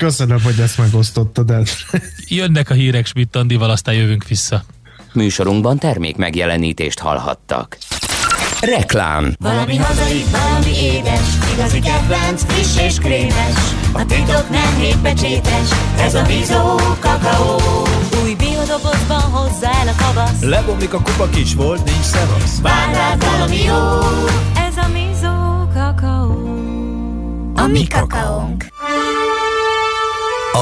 [0.00, 1.64] Köszönöm, hogy ezt megosztottad el.
[2.28, 4.64] Jönnek a hírek Schmidt Andival, aztán jövünk vissza.
[5.12, 7.78] Műsorunkban termék megjelenítést hallhattak.
[8.60, 13.54] Reklám Valami hazai, valami édes, igazi kedvenc, friss és krémes.
[13.92, 15.68] A titok nem hétpecsétes,
[15.98, 17.60] ez a Bizó kakaó.
[18.22, 22.60] Új biodobozban hozzá el a kavasz, Lebomlik a kupa kis volt, nincs szevasz.
[22.60, 23.98] vár rád valami jó.
[24.68, 26.58] Ez a Bizó kakaó.
[27.54, 28.64] A mi kakaónk.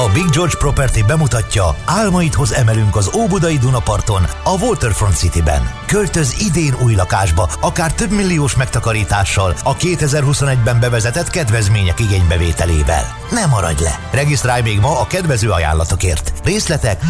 [0.05, 5.71] A Big George Property bemutatja, álmaidhoz emelünk az Óbudai Dunaparton, a Waterfront Cityben.
[5.85, 13.03] Költöz idén új lakásba, akár több milliós megtakarítással a 2021-ben bevezetett kedvezmények igénybevételével.
[13.31, 13.99] Ne maradj le!
[14.11, 16.33] Regisztrálj még ma a kedvező ajánlatokért.
[16.43, 17.01] Részletek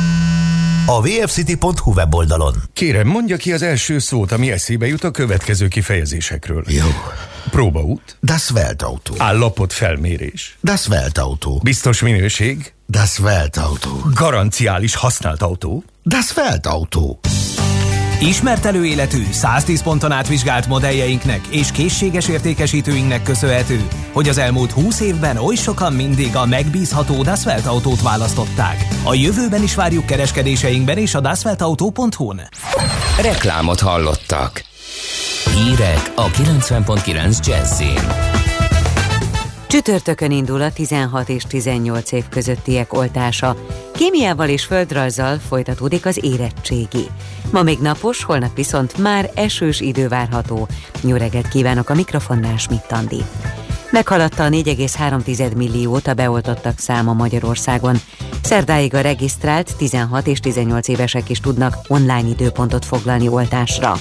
[0.89, 2.53] a vfcity.hu weboldalon.
[2.73, 6.63] Kérem, mondja ki az első szót, ami eszébe jut a következő kifejezésekről.
[6.67, 6.85] Jó.
[7.49, 9.13] Próbaút, Das Weltauto.
[9.17, 11.57] állapot felmérés, Das Weltauto.
[11.57, 13.89] biztos minőség, Das Weltauto.
[14.13, 17.19] garanciális használt autó, Das Weltauto.
[18.21, 25.37] Ismert előéletű, 110 ponton átvizsgált modelljeinknek és készséges értékesítőinknek köszönhető, hogy az elmúlt 20 évben
[25.37, 28.87] oly sokan mindig a megbízható Dasvelt autót választották.
[29.03, 32.41] A jövőben is várjuk kereskedéseinkben és a dasveltauto.hu-n.
[33.21, 34.63] Reklámot hallottak.
[35.53, 38.38] Hírek a 90.9 Jazzin.
[39.69, 43.55] Csütörtökön indul a 16 és 18 év közöttiek oltása.
[43.93, 47.07] Kémiával és földrajzzal folytatódik az érettségi.
[47.51, 50.67] Ma még napos, holnap viszont már esős idő várható.
[51.03, 53.23] Jó reggelt kívánok a mikrofonnál Schmidt Andi.
[53.91, 57.95] Meghaladta a 4,3 milliót a beoltottak száma Magyarországon.
[58.43, 63.95] Szerdáig a regisztrált 16 és 18 évesek is tudnak online időpontot foglalni oltásra.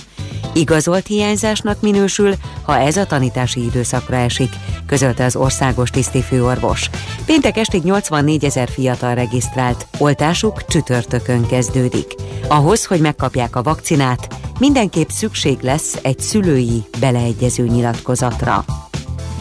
[0.54, 4.50] Igazolt hiányzásnak minősül, ha ez a tanítási időszakra esik,
[4.86, 6.90] közölte az országos tisztifőorvos.
[7.26, 12.14] Péntek estig 84 ezer fiatal regisztrált, oltásuk csütörtökön kezdődik.
[12.48, 18.64] Ahhoz, hogy megkapják a vakcinát, mindenképp szükség lesz egy szülői beleegyező nyilatkozatra.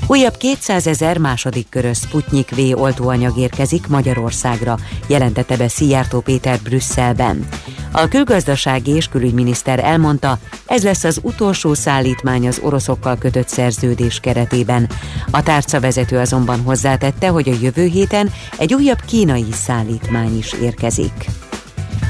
[0.09, 7.47] Újabb 200 ezer második körös Sputnik V oltóanyag érkezik Magyarországra, jelentette be Szijjártó Péter Brüsszelben.
[7.91, 14.89] A külgazdasági és külügyminiszter elmondta, ez lesz az utolsó szállítmány az oroszokkal kötött szerződés keretében.
[15.31, 21.29] A tárcavezető azonban hozzátette, hogy a jövő héten egy újabb kínai szállítmány is érkezik.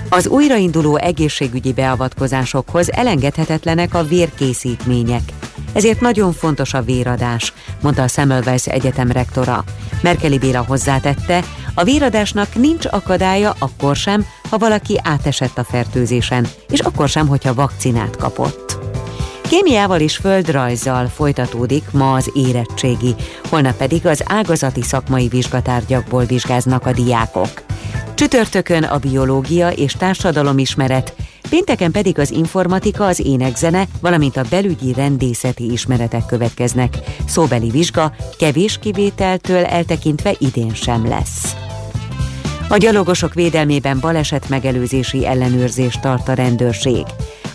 [0.09, 5.23] Az újrainduló egészségügyi beavatkozásokhoz elengedhetetlenek a vérkészítmények.
[5.73, 9.63] Ezért nagyon fontos a véradás, mondta a Semmelweis Egyetem rektora.
[10.01, 16.79] Merkeli Béla hozzátette, a véradásnak nincs akadálya akkor sem, ha valaki átesett a fertőzésen, és
[16.79, 18.77] akkor sem, hogyha vakcinát kapott.
[19.49, 23.15] Kémiával és földrajzzal folytatódik ma az érettségi,
[23.49, 27.66] holnap pedig az ágazati szakmai vizsgatárgyakból vizsgáznak a diákok.
[28.15, 31.15] Csütörtökön a biológia és társadalomismeret,
[31.49, 36.97] pénteken pedig az informatika, az énekzene, valamint a belügyi rendészeti ismeretek következnek.
[37.27, 41.55] Szóbeli vizsga kevés kivételtől eltekintve idén sem lesz.
[42.69, 47.05] A gyalogosok védelmében baleset megelőzési ellenőrzést tart a rendőrség.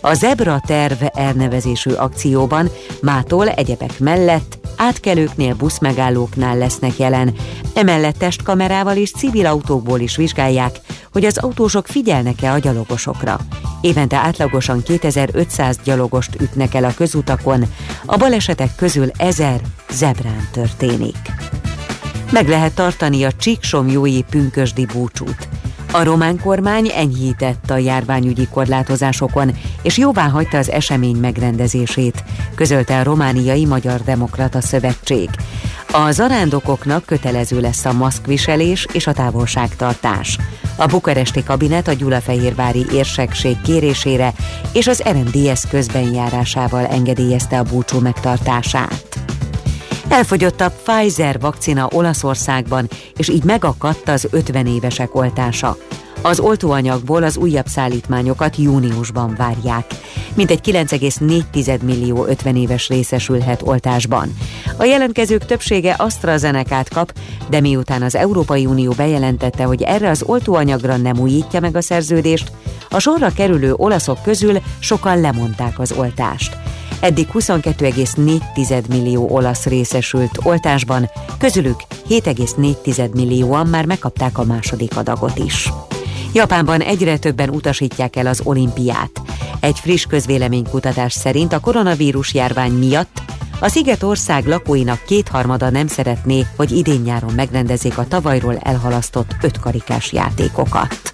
[0.05, 2.71] A Zebra terv elnevezésű akcióban
[3.03, 7.35] mától egyebek mellett átkelőknél, buszmegállóknál lesznek jelen.
[7.75, 10.81] Emellett testkamerával és civil autókból is vizsgálják,
[11.13, 13.39] hogy az autósok figyelnek-e a gyalogosokra.
[13.81, 17.65] Évente átlagosan 2500 gyalogost ütnek el a közutakon,
[18.07, 19.61] a balesetek közül 1000
[19.91, 21.17] zebrán történik.
[22.31, 25.49] Meg lehet tartani a Csíksomjói pünkösdi búcsút.
[25.95, 33.03] A román kormány enyhített a járványügyi korlátozásokon, és jóvá hagyta az esemény megrendezését, közölte a
[33.03, 35.29] Romániai Magyar Demokrata Szövetség.
[35.93, 40.39] A zarándokoknak kötelező lesz a maszkviselés és a távolságtartás.
[40.77, 44.33] A bukaresti kabinet a Gyulafehérvári érsekség kérésére
[44.73, 49.12] és az RMDS közbenjárásával engedélyezte a búcsú megtartását.
[50.09, 55.77] Elfogyott a Pfizer vakcina Olaszországban, és így megakadt az 50 évesek oltása.
[56.23, 59.85] Az oltóanyagból az újabb szállítmányokat júniusban várják.
[60.35, 64.37] Mintegy 9,4 millió 50 éves részesülhet oltásban.
[64.77, 67.13] A jelentkezők többsége AstraZeneca-t kap,
[67.51, 72.53] de miután az Európai Unió bejelentette, hogy erre az oltóanyagra nem újítja meg a szerződést,
[72.91, 76.57] a sorra kerülő olaszok közül sokan lemondták az oltást.
[77.03, 85.73] Eddig 22,4 millió olasz részesült oltásban, közülük 7,4 millióan már megkapták a második adagot is.
[86.33, 89.11] Japánban egyre többen utasítják el az olimpiát.
[89.61, 93.23] Egy friss közvéleménykutatás szerint a koronavírus járvány miatt
[93.61, 101.13] A Szigetország lakóinak kétharmada nem szeretné, hogy idén-nyáron megrendezzék a tavalyról elhalasztott ötkarikás játékokat.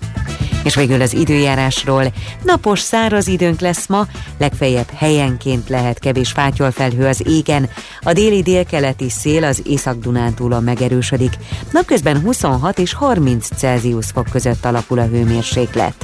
[0.69, 2.13] És végül az időjárásról.
[2.43, 4.07] Napos, száraz időnk lesz ma,
[4.39, 7.71] legfeljebb helyenként lehet kevés fátyolfelhő az égen,
[8.01, 11.33] a déli délkeleti szél az Észak-Dunántúlon megerősödik.
[11.73, 15.95] Napközben 26 és 30 Celsius fok között alakul a hőmérséklet.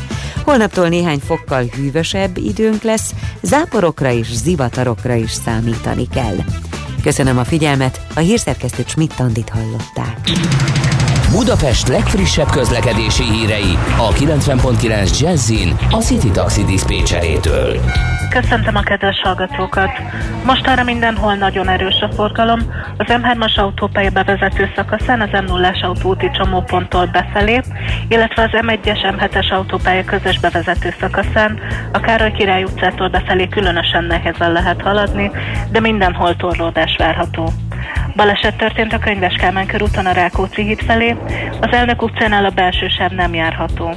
[0.44, 6.36] Holnaptól néhány fokkal hűvösebb időnk lesz, záporokra és zivatarokra is számítani kell.
[7.02, 10.18] Köszönöm a figyelmet, a hírszerkesztő Schmidt-Tandit hallották.
[11.34, 17.80] Budapest legfrissebb közlekedési hírei a 90.9 Jazzin a City Taxi Dispécsejétől.
[18.30, 19.90] Köszöntöm a kedves hallgatókat!
[20.44, 22.60] Most arra mindenhol nagyon erős a forgalom.
[22.98, 27.60] Az M3-as autópálya bevezető szakaszán az M0-as autóúti csomóponttól befelé,
[28.08, 31.58] illetve az M1-es M7-es autópálya közös bevezető szakaszán
[31.92, 35.30] a Károly Király utcától befelé különösen nehezen lehet haladni,
[35.70, 37.52] de mindenhol torlódás várható.
[38.16, 41.16] Baleset történt a Könyves Kálmán körúton a Rákóczi híd felé,
[41.60, 43.94] az Elnök utcánál a belső sáv nem járható.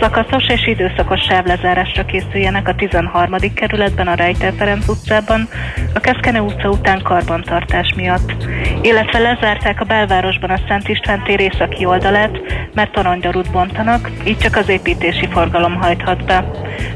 [0.00, 3.36] Szakaszos és időszakos sávlezárásra készüljenek a 13.
[3.54, 5.48] kerületben a Rejter Ferenc utcában,
[5.94, 8.32] a Keszkene utca után karbantartás miatt.
[8.80, 12.38] Illetve lezárták a belvárosban a Szent István tér északi oldalát,
[12.74, 16.50] mert toronydarút bontanak, így csak az építési forgalom hajthat be.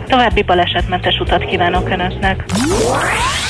[0.07, 2.45] További balesetmentes utat kívánok Önöknek!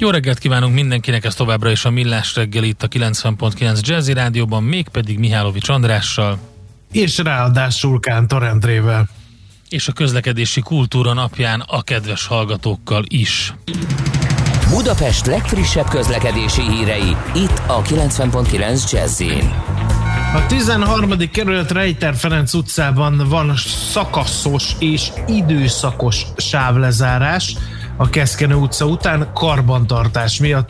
[0.00, 4.62] Jó reggelt kívánunk mindenkinek, ez továbbra is a Millás reggeli itt a 90.9 Jazzy Rádióban,
[4.62, 6.38] mégpedig Mihálovics Andrással.
[6.92, 9.08] És ráadásul Kántor Endrével.
[9.68, 13.54] És a közlekedési kultúra napján a kedves hallgatókkal is.
[14.70, 19.22] Budapest legfrissebb közlekedési hírei, itt a 90.9 jazz
[20.34, 21.30] A 13.
[21.32, 23.56] kerület Rejter Ferenc utcában van
[23.92, 27.56] szakaszos és időszakos sávlezárás
[28.00, 30.68] a Keszkenő utca után karbantartás miatt.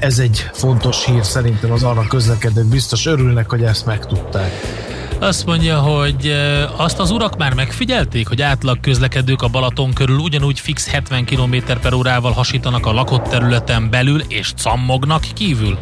[0.00, 4.50] Ez egy fontos hír szerintem az arra közlekedők biztos örülnek, hogy ezt megtudták.
[5.24, 6.34] Azt mondja, hogy
[6.76, 11.56] azt az urak már megfigyelték, hogy átlag közlekedők a Balaton körül ugyanúgy fix 70 km
[11.82, 15.78] per órával hasítanak a lakott területen belül, és cammognak kívül.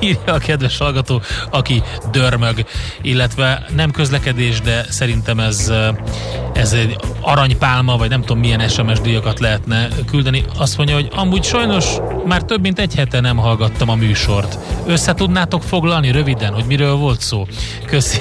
[0.00, 2.64] Írja a kedves hallgató, aki dörmög,
[3.02, 5.72] illetve nem közlekedés, de szerintem ez,
[6.54, 10.44] ez egy aranypálma, vagy nem tudom milyen SMS díjakat lehetne küldeni.
[10.56, 11.86] Azt mondja, hogy amúgy sajnos
[12.26, 14.58] már több mint egy hete nem hallgattam a műsort.
[14.86, 17.46] Össze tudnátok foglalni röviden, hogy miről volt szó?
[17.86, 18.18] Köszi.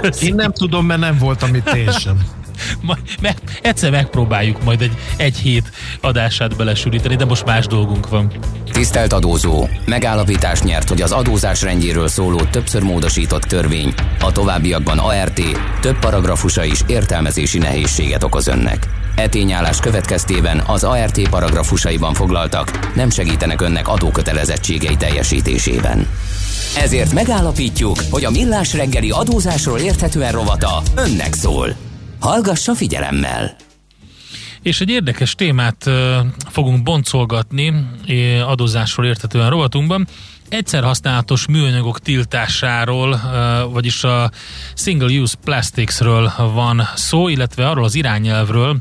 [0.00, 0.28] Köszönöm.
[0.28, 2.18] Én nem tudom, mert nem voltam itt én sem.
[2.80, 5.70] Majd, meg, egyszer megpróbáljuk majd egy, egy hét
[6.00, 8.32] adását belesülíteni, de most más dolgunk van.
[8.72, 9.68] Tisztelt adózó!
[9.84, 15.40] Megállapítás nyert, hogy az adózás rendjéről szóló többször módosított törvény a továbbiakban ART
[15.80, 18.88] több paragrafusa is értelmezési nehézséget okoz önnek.
[19.14, 26.06] E tényállás következtében az ART paragrafusaiban foglaltak nem segítenek önnek adókötelezettségei teljesítésében.
[26.76, 31.76] Ezért megállapítjuk, hogy a Millás reggeli adózásról érthetően rovata önnek szól.
[32.20, 33.56] Hallgassa figyelemmel!
[34.62, 35.90] És egy érdekes témát
[36.48, 37.72] fogunk boncolgatni
[38.46, 40.06] adózásról érthetően rovatunkban.
[40.48, 43.20] Egyszer használatos műanyagok tiltásáról,
[43.72, 44.30] vagyis a
[44.74, 48.76] single use plasticsről van szó, illetve arról az irányelvről,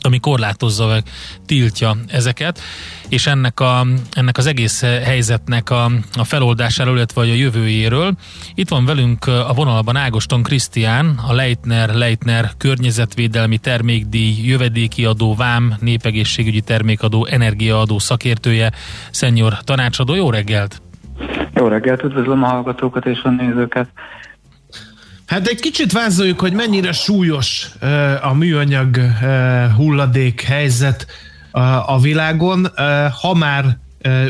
[0.00, 1.02] ami korlátozza meg,
[1.46, 2.60] tiltja ezeket,
[3.08, 5.84] és ennek, a, ennek az egész helyzetnek a,
[6.18, 8.14] a feloldásáról, illetve a jövőjéről.
[8.54, 15.74] Itt van velünk a vonalban Ágoston Krisztián, a Leitner, Leitner környezetvédelmi termékdíj, jövedéki adó, vám,
[15.80, 18.72] népegészségügyi termékadó, energiaadó szakértője,
[19.10, 20.14] szenyor tanácsadó.
[20.14, 20.82] Jó reggelt!
[21.54, 23.88] Jó reggelt, üdvözlöm a hallgatókat és a nézőket!
[25.28, 27.68] Hát egy kicsit vázoljuk, hogy mennyire súlyos
[28.22, 28.96] a műanyag
[29.76, 31.06] hulladék helyzet
[31.86, 32.66] a világon.
[33.20, 33.64] Ha már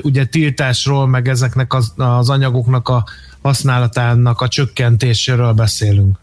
[0.03, 3.05] ugye tiltásról, meg ezeknek az, anyagoknak a
[3.43, 6.17] használatának a csökkentéséről beszélünk.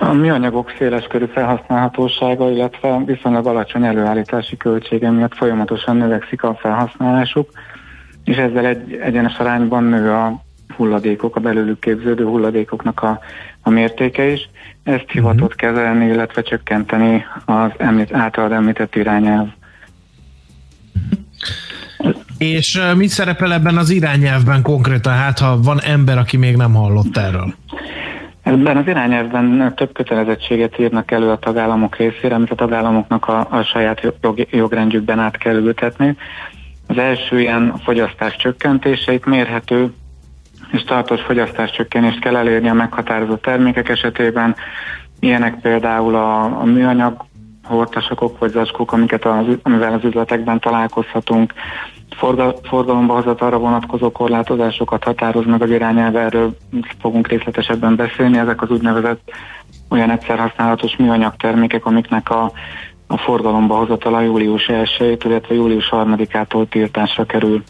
[0.00, 7.50] A műanyagok széleskörű felhasználhatósága, illetve viszonylag alacsony előállítási költsége miatt folyamatosan növekszik a felhasználásuk,
[8.24, 10.42] és ezzel egy egyenes arányban nő a
[10.76, 13.20] hulladékok, a belőlük képződő hulladékoknak a,
[13.66, 14.48] a mértéke is.
[14.82, 15.54] Ezt hivatott uh-huh.
[15.54, 19.48] kezelni, illetve csökkenteni az említ, általad említett irányelv.
[22.38, 27.16] És mit szerepel ebben az irányelvben konkrétan, hát ha van ember, aki még nem hallott
[27.16, 27.54] erről?
[28.42, 33.62] Ebben az irányelvben több kötelezettséget írnak elő a tagállamok részére, amit a tagállamoknak a, a
[33.62, 36.16] saját jog, jogrendjükben át kell ültetni.
[36.86, 39.92] Az első ilyen fogyasztás csökkentéseit mérhető
[40.74, 44.56] és tartós fogyasztáscsökkenést kell elérni a meghatározott termékek esetében.
[45.20, 47.24] Ilyenek például a, a műanyag
[47.64, 51.52] hortasakok vagy zacskók, amiket az, amivel az üzletekben találkozhatunk.
[52.16, 56.56] Forgal, forgalomba hozat arra vonatkozó korlátozásokat határoz meg az irányelv, erről
[57.00, 58.38] fogunk részletesebben beszélni.
[58.38, 59.30] Ezek az úgynevezett
[59.88, 62.52] olyan egyszer használatos műanyag termékek, amiknek a
[63.06, 67.62] a forgalomba hozatala július 1 illetve július 3-ától tiltásra kerül.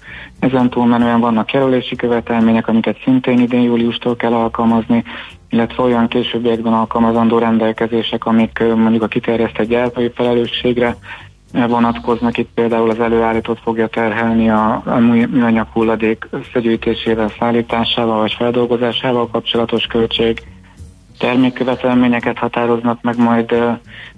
[0.45, 5.05] Ezen túlmenően vannak kerülési követelmények, amiket szintén idén júliustól kell alkalmazni,
[5.51, 10.97] illetve olyan későbbiekben alkalmazandó rendelkezések, amik mondjuk a kiterjesztett gyártói felelősségre
[11.53, 12.39] vonatkoznak.
[12.39, 14.99] Itt például az előállított fogja terhelni a, a
[15.31, 20.43] műanyag hulladék összegyűjtésével, szállításával vagy feldolgozásával kapcsolatos költség,
[21.19, 23.55] termékkövetelményeket határoznak meg majd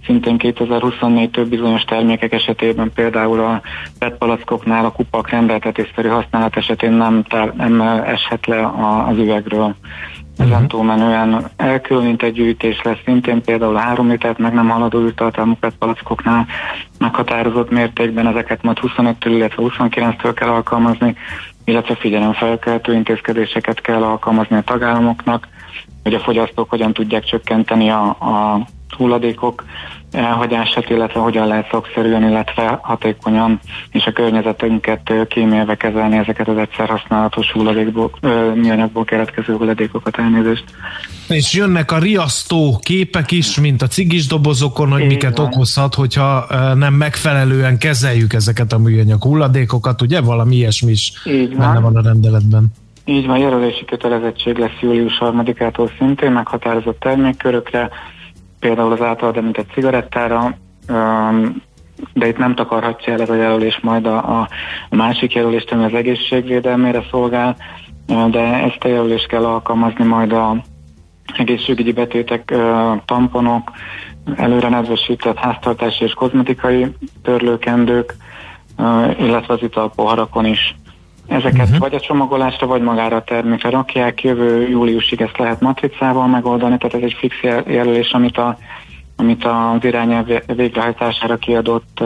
[0.07, 3.61] szintén 2024-től bizonyos termékek esetében, például a
[3.99, 7.25] PET palackoknál a kupak rendeltetésszerű használat esetén nem,
[7.57, 8.71] nem eshet le
[9.09, 9.75] az üvegről.
[10.39, 10.67] Ezen uh-huh.
[10.67, 16.47] túlmenően elkülönített gyűjtés lesz szintén például a 3 litert meg nem haladó űrtartalmú PET palackoknál
[16.99, 21.17] meghatározott mértékben ezeket majd 25-től, illetve 29-től kell alkalmazni,
[21.65, 25.49] illetve figyelemfelkeltő intézkedéseket kell alkalmazni a tagállamoknak,
[26.07, 29.65] hogy a fogyasztók hogyan tudják csökkenteni a, a hulladékok
[30.13, 33.61] elhagyását, illetve hogyan lehet szakszerűen, illetve hatékonyan
[33.91, 38.11] és a környezetünket kímélve kezelni ezeket az egyszer használatos hulladékból,
[38.55, 40.65] műanyagból keletkező hulladékokat elnézést.
[41.29, 45.47] És jönnek a riasztó képek is, mint a cigis dobozokon, hogy Így miket van.
[45.47, 50.21] okozhat, hogyha nem megfelelően kezeljük ezeket a műanyag hulladékokat, ugye?
[50.21, 51.59] Valami ilyesmi is Így van.
[51.59, 52.73] benne van a rendeletben.
[53.09, 57.91] Így van, jelölési kötelezettség lesz július 3-ától szintén meghatározott termékkörökre,
[58.61, 60.57] például az általad említett cigarettára,
[62.13, 64.49] de itt nem takarhatja el ez a jelölés majd a, a
[64.91, 67.57] másik jelölést, ami az egészségvédelmére szolgál,
[68.07, 70.57] de ezt a jelölést kell alkalmazni majd a
[71.37, 72.55] egészségügyi betétek,
[73.05, 73.71] tamponok,
[74.37, 76.87] előre nedvesített háztartási és kozmetikai
[77.23, 78.15] törlőkendők,
[79.19, 80.75] illetve az italpoharakon is.
[81.29, 81.79] Ezeket uh-huh.
[81.79, 84.23] vagy a csomagolásra, vagy magára a termékre rakják.
[84.23, 88.59] Jövő júliusig ezt lehet matricával megoldani, tehát ez egy fix jelölés, amit, a,
[89.17, 92.03] amit az irányelv végrehajtására kiadott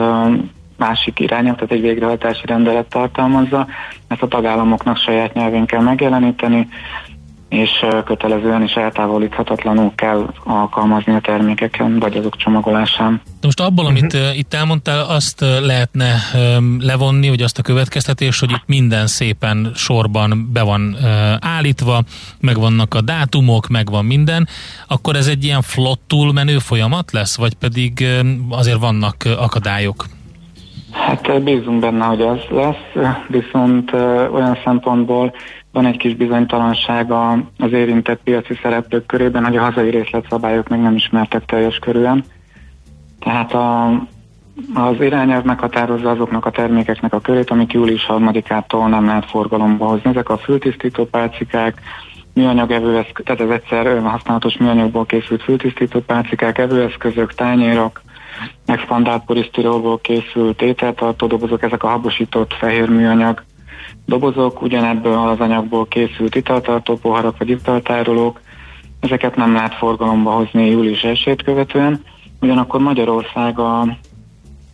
[0.77, 3.67] másik irányelv, tehát egy végrehajtási rendelet tartalmazza.
[4.07, 6.67] Ezt a tagállamoknak saját nyelvén kell megjeleníteni,
[7.51, 13.21] és kötelezően és eltávolíthatatlanul kell alkalmazni a termékeken, vagy azok csomagolásán.
[13.41, 14.37] Most abból, amit uh-huh.
[14.37, 16.15] itt elmondtál, azt lehetne
[16.79, 20.97] levonni, hogy azt a következtetés, hogy itt minden szépen sorban be van
[21.39, 22.01] állítva,
[22.39, 24.47] meg vannak a dátumok, meg van minden,
[24.87, 28.05] akkor ez egy ilyen flottul menő folyamat lesz, vagy pedig
[28.49, 30.05] azért vannak akadályok?
[30.91, 33.91] Hát bízunk benne, hogy az lesz, viszont
[34.33, 35.33] olyan szempontból
[35.71, 37.11] van egy kis bizonytalanság
[37.57, 42.23] az érintett piaci szereplők körében, hogy a hazai részletszabályok még nem ismertek teljes körülön.
[43.19, 43.87] Tehát a,
[44.73, 50.09] az irányelv meghatározza azoknak a termékeknek a körét, amik július 3-ától nem lehet forgalomba hozni.
[50.09, 51.81] Ezek a fültisztító pálcikák,
[52.33, 58.01] műanyag evőeszközök, tehát ez egyszer használatos műanyagból készült fültisztító pálcikák, evőeszközök, tányérok,
[58.65, 63.43] expandált polisztirolból készült ételtartó dobozok, ezek a habosított fehér műanyag
[64.11, 68.41] dobozok, ugyanebből az anyagból készült italtartó poharak vagy italtárolók,
[68.99, 72.03] ezeket nem lehet forgalomba hozni július 1 követően,
[72.41, 73.79] ugyanakkor Magyarország a,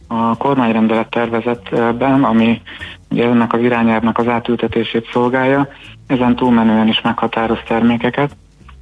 [0.08, 2.62] a kormányrendelet tervezetben, ami
[3.10, 5.68] ugye ennek az irányelvnek az átültetését szolgálja,
[6.07, 8.35] ezen túlmenően is meghatároz termékeket,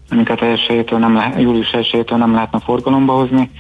[0.10, 0.42] amiket
[0.90, 3.52] nem lehet, július 1 nem lehetne forgalomba hozni,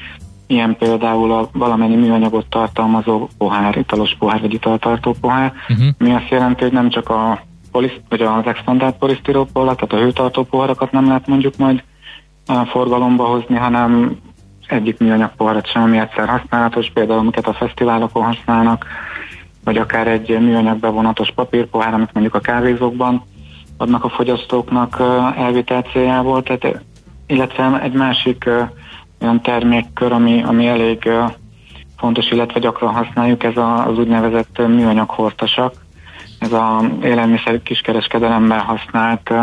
[0.47, 5.87] Ilyen például a valamennyi műanyagot tartalmazó pohár, italos pohár vagy italtartó pohár, uh-huh.
[5.97, 10.43] mi azt jelenti, hogy nem csak a polisz, vagy az expandált polisztirópolat, tehát a hőtartó
[10.43, 11.83] poharakat nem lehet mondjuk majd
[12.45, 14.17] a forgalomba hozni, hanem
[14.67, 18.85] egyik műanyag poharat sem, ami egyszer használatos, például amiket a fesztiválokon használnak,
[19.63, 23.23] vagy akár egy műanyag bevonatos papírpohár, amit mondjuk a kávézókban
[23.77, 25.01] adnak a fogyasztóknak
[25.37, 26.83] elvitel céljából, tehát,
[27.27, 28.49] illetve egy másik
[29.25, 31.09] olyan termékkör, ami, ami elég
[31.97, 35.73] fontos, illetve gyakran használjuk, ez a, az úgynevezett műanyag hortasak.
[36.39, 39.33] Ez a élelmiszer kiskereskedelemben használt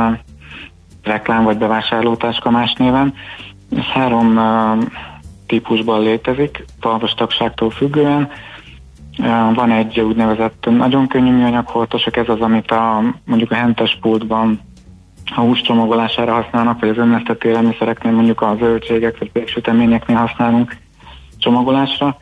[1.03, 3.15] reklám vagy bevásárlótáska más néven.
[3.77, 4.83] Ez három uh,
[5.47, 8.31] típusban létezik, talvas tagságtól függően.
[9.55, 14.61] Van egy úgynevezett nagyon könnyű műanyag hortosak, ez az, amit a, mondjuk a hentes pultban
[15.37, 20.77] a hús csomagolására használnak, vagy az önlesztett élelmiszereknél, mondjuk a zöldségek vagy péksüteményeknél használunk
[21.39, 22.17] csomagolásra.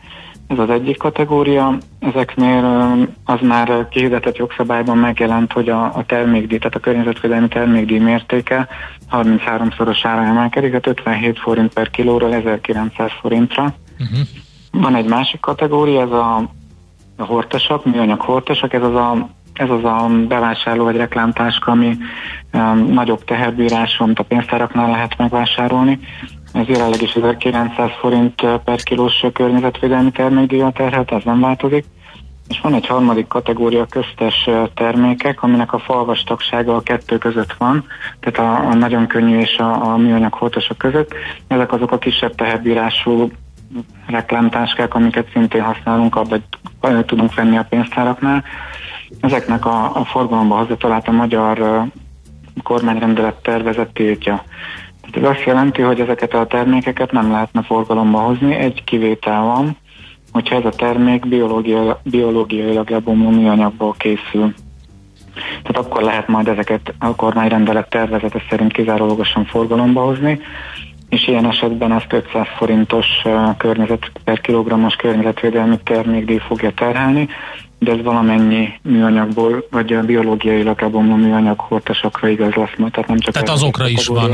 [0.46, 1.78] Ez az egyik kategória.
[1.98, 2.64] Ezeknél
[3.24, 8.68] az már kihirdetett jogszabályban megjelent, hogy a, a termékdíj, tehát a környezetvédelmi termékdíj mértéke
[9.12, 13.62] 33-szorosára emelkedik, tehát 57 forint per kilóról 1900 forintra.
[13.62, 14.18] Uh-huh.
[14.72, 16.36] Van egy másik kategória, ez a,
[17.16, 19.28] a hortasak, műanyag hortasak, ez az a
[19.60, 21.96] ez az a bevásárló vagy reklámtáska, ami
[22.52, 25.98] um, nagyobb teherbíráson, mint a pénztáraknál lehet megvásárolni.
[26.52, 31.84] Ez jelenleg is 1900 forint uh, per kilós környezetvédelmi termékdíjat terhet, ez nem változik.
[32.48, 37.84] És van egy harmadik kategória köztes uh, termékek, aminek a falvastagsága a kettő között van,
[38.20, 41.14] tehát a, a nagyon könnyű és a, a műanyag holtosok között.
[41.48, 43.30] Ezek azok a kisebb teherbírású
[44.06, 48.44] reklámtáskák, amiket szintén használunk, abban tudunk venni a pénztáraknál.
[49.20, 51.84] Ezeknek a, a forgalomba hozatalát a magyar
[52.62, 54.44] kormányrendelet tervezet tiltja.
[55.00, 59.76] Tehát ez azt jelenti, hogy ezeket a termékeket nem lehetne forgalomba hozni, egy kivétel van,
[60.32, 64.54] hogyha ez a termék biológia, biológiailag lebomló műanyagból készül.
[65.62, 70.40] Tehát akkor lehet majd ezeket a kormányrendelet tervezete szerint kizárólagosan forgalomba hozni,
[71.10, 73.06] és ilyen esetben ezt 500 forintos
[73.58, 77.28] környezet per kilogrammos környezetvédelmi termékdíj fogja terhelni,
[77.78, 83.18] de ez valamennyi műanyagból, vagy a biológiailag lebomló műanyag hortasakra igaz lesz majd, tehát nem
[83.18, 84.30] csak Tehát azokra is van.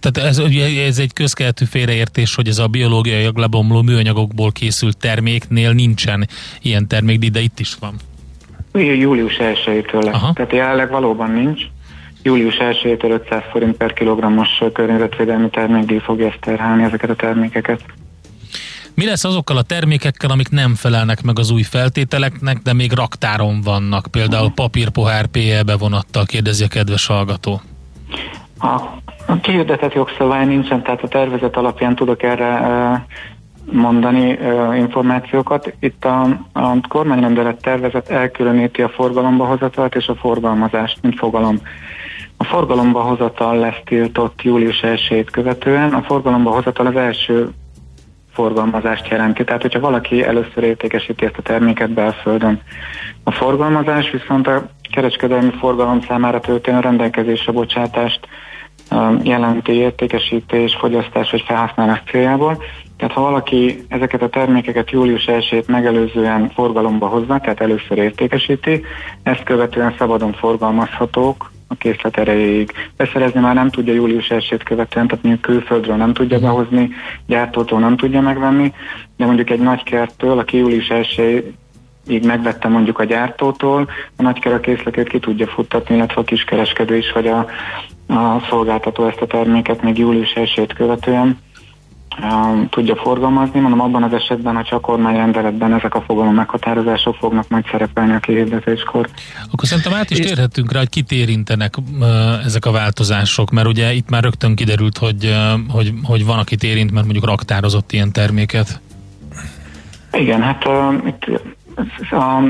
[0.00, 5.72] Tehát ez, ugye, ez egy közkeletű félreértés, hogy ez a biológiailag lebomló műanyagokból készült terméknél
[5.72, 6.28] nincsen
[6.62, 7.94] ilyen termék, de itt is van.
[8.72, 10.14] Július 1-től lesz.
[10.14, 10.32] Aha.
[10.32, 11.62] Tehát jelenleg valóban nincs.
[12.22, 17.80] Július 1-től 500 forint per kilogrammos környezetvédelmi termékdíj fogja ezt terhelni ezeket a termékeket.
[18.94, 23.60] Mi lesz azokkal a termékekkel, amik nem felelnek meg az új feltételeknek, de még raktáron
[23.60, 24.06] vannak?
[24.10, 27.60] Például papírpohár PE bevonattal kérdezi a kedves hallgató.
[28.58, 28.80] A,
[29.40, 33.06] kihirdetett jogszabály nincsen, tehát a tervezet alapján tudok erre
[33.72, 34.38] mondani
[34.76, 35.74] információkat.
[35.80, 41.60] Itt a, a kormányrendelet tervezet elkülöníti a forgalomba hozatalt és a forgalmazást, mint fogalom.
[42.40, 45.92] A forgalomba hozatal lesz tiltott július 1 követően.
[45.92, 47.50] A forgalomba hozatal az első
[48.32, 49.44] forgalmazást jelenti.
[49.44, 52.60] Tehát, hogyha valaki először értékesíti ezt a terméket belföldön.
[53.24, 58.20] A forgalmazás viszont a kereskedelmi forgalom számára történő rendelkezésre bocsátást
[59.22, 62.62] jelenti értékesítés, fogyasztás vagy felhasználás céljából.
[62.96, 68.84] Tehát ha valaki ezeket a termékeket július 1 megelőzően forgalomba hozza, tehát először értékesíti,
[69.22, 72.72] ezt követően szabadon forgalmazhatók a készlet erejéig.
[72.96, 76.90] Beszerezni már nem tudja július 1 követően, tehát mondjuk külföldről nem tudja behozni,
[77.26, 78.72] gyártótól nem tudja megvenni,
[79.16, 81.44] de mondjuk egy nagy kerttől, aki július 1
[82.08, 86.96] így megvette mondjuk a gyártótól, a nagyker a készletét ki tudja futtatni, illetve a kiskereskedő
[86.96, 87.38] is, vagy a,
[88.06, 91.38] a szolgáltató ezt a terméket még július 1 követően
[92.70, 93.60] tudja forgalmazni.
[93.60, 98.18] Mondom, abban az esetben, ha csak kormányrendeletben ezek a fogalom meghatározások fognak majd szerepelni a
[98.18, 99.08] kihirdetéskor.
[99.52, 101.74] Akkor szerintem át is térhetünk rá, hogy kit érintenek
[102.44, 105.36] ezek a változások, mert ugye itt már rögtön kiderült, hogy,
[105.68, 108.80] hogy, hogy van, akit érint, mert mondjuk raktározott ilyen terméket.
[110.12, 111.40] Igen, hát uh, itt
[112.10, 112.42] a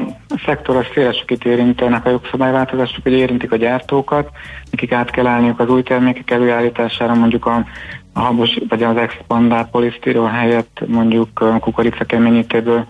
[0.45, 4.31] szektoros széleseket érintenek a jogszabályváltozások, hogy érintik a gyártókat,
[4.71, 7.65] nekik át kell állniuk az új termékek előállítására, mondjuk a,
[8.13, 12.87] a habos, vagy az expandált polisztirol helyett mondjuk kukorica keményítőből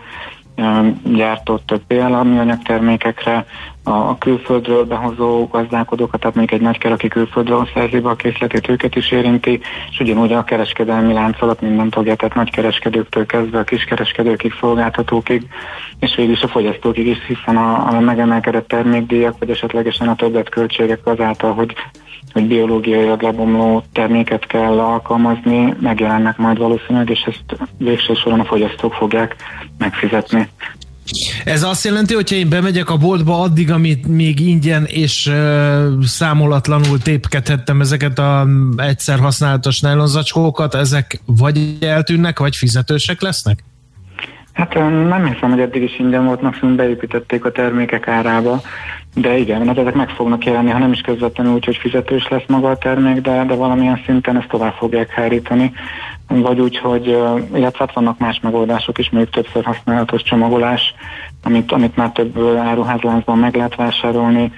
[1.04, 3.46] gyártott PLA műanyag termékekre,
[3.84, 8.96] a külföldről behozó gazdálkodókat, tehát mondjuk egy nagyker, aki külföldről szerzi be a készletét, őket
[8.96, 15.46] is érinti, és ugyanúgy a kereskedelmi láncolat minden tagja, tehát nagykereskedőktől kezdve a kiskereskedőkig, szolgáltatókig,
[16.00, 21.06] és végül is a fogyasztókig is, hiszen a, a megemelkedett termékdíjak, vagy esetlegesen a többletköltségek
[21.06, 21.74] azáltal, hogy
[22.32, 28.94] hogy biológiai lebomló terméket kell alkalmazni, megjelennek majd valószínűleg, és ezt végső soron a fogyasztók
[28.94, 29.36] fogják
[29.78, 30.48] megfizetni.
[31.44, 36.98] Ez azt jelenti, hogyha én bemegyek a boltba addig, amit még ingyen és uh, számolatlanul
[36.98, 43.64] tépkedhettem ezeket a egyszer használatos nylonzacskókat, ezek vagy eltűnnek, vagy fizetősek lesznek?
[44.60, 44.74] Hát
[45.08, 48.60] nem hiszem, hogy eddig is ingyen volt, maximum beépítették a termékek árába,
[49.14, 52.46] de igen, mert ezek meg fognak jelenni, ha nem is közvetlenül úgy, hogy fizetős lesz
[52.46, 55.72] maga a termék, de, de valamilyen szinten ezt tovább fogják hárítani.
[56.28, 57.06] Vagy úgy, hogy,
[57.54, 60.94] illetve hát vannak más megoldások is, mondjuk többször használatos csomagolás,
[61.42, 64.52] amit, amit már több áruházláncban meg lehet vásárolni,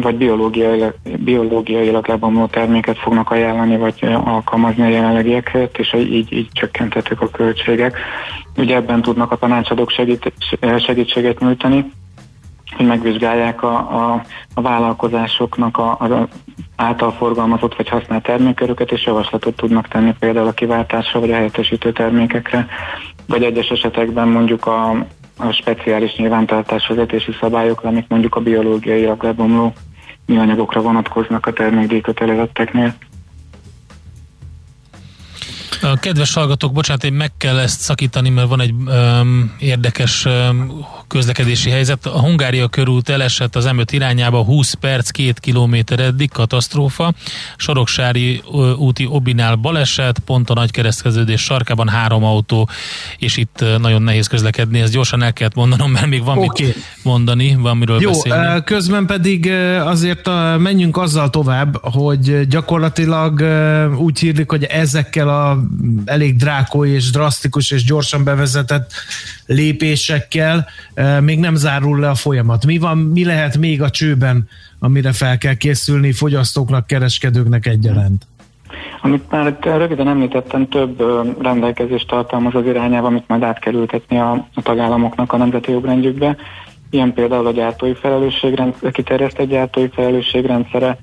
[0.00, 6.48] vagy biológiailag, biológiailag lebomló terméket fognak ajánlani, vagy alkalmazni a jelenlegiek helyett, és így, így
[6.52, 7.98] csökkentetők a költségek.
[8.56, 10.32] Ugye ebben tudnak a tanácsadók segít,
[10.78, 11.90] segítséget nyújtani,
[12.76, 14.22] hogy megvizsgálják a, a,
[14.54, 16.28] a vállalkozásoknak a, a
[16.76, 21.92] által forgalmazott vagy használt terméköröket, és javaslatot tudnak tenni például a kiváltásra vagy a helyettesítő
[21.92, 22.66] termékekre,
[23.26, 24.90] vagy egyes esetekben mondjuk a,
[25.38, 29.72] a speciális nyilvántartás vezetési szabályokra, amik mondjuk a biológiai lebomló
[30.26, 32.94] műanyagokra vonatkoznak a termékdíjkötelezetteknél.
[35.82, 40.86] A kedves hallgatók, bocsánat, én meg kell ezt szakítani, mert van egy um, érdekes um,
[41.08, 42.06] közlekedési helyzet.
[42.06, 47.12] A Hungária körút elesett az M5 irányába 20 perc, 2 kilométer eddig, katasztrófa.
[47.56, 48.42] Soroksári
[48.76, 52.68] úti Obinál baleset, pont a nagy keresztkeződés sarkában három autó,
[53.18, 54.80] és itt nagyon nehéz közlekedni.
[54.80, 56.66] Ezt gyorsan el kellett mondanom, mert még van okay.
[56.66, 58.64] mit mondani, van miről Jó, beszélni.
[58.64, 59.50] közben pedig
[59.84, 60.26] azért
[60.58, 63.44] menjünk azzal tovább, hogy gyakorlatilag
[63.98, 65.58] úgy hírlik, hogy ezekkel a
[66.04, 68.90] elég drákói és drasztikus és gyorsan bevezetett
[69.46, 70.66] lépésekkel
[71.20, 72.66] még nem zárul le a folyamat.
[72.66, 74.48] Mi van, mi lehet még a csőben,
[74.78, 78.26] amire fel kell készülni fogyasztóknak, kereskedőknek egyaránt?
[79.02, 81.02] Amit már röviden említettem, több
[81.42, 86.36] rendelkezést tartalmaz az irányába, amit majd át kell ültetni a, a tagállamoknak a nemzeti jogrendjükbe.
[86.90, 90.98] Ilyen például a gyártói felelősségrendszer, kiterjesztett gyártói felelősségrendszere.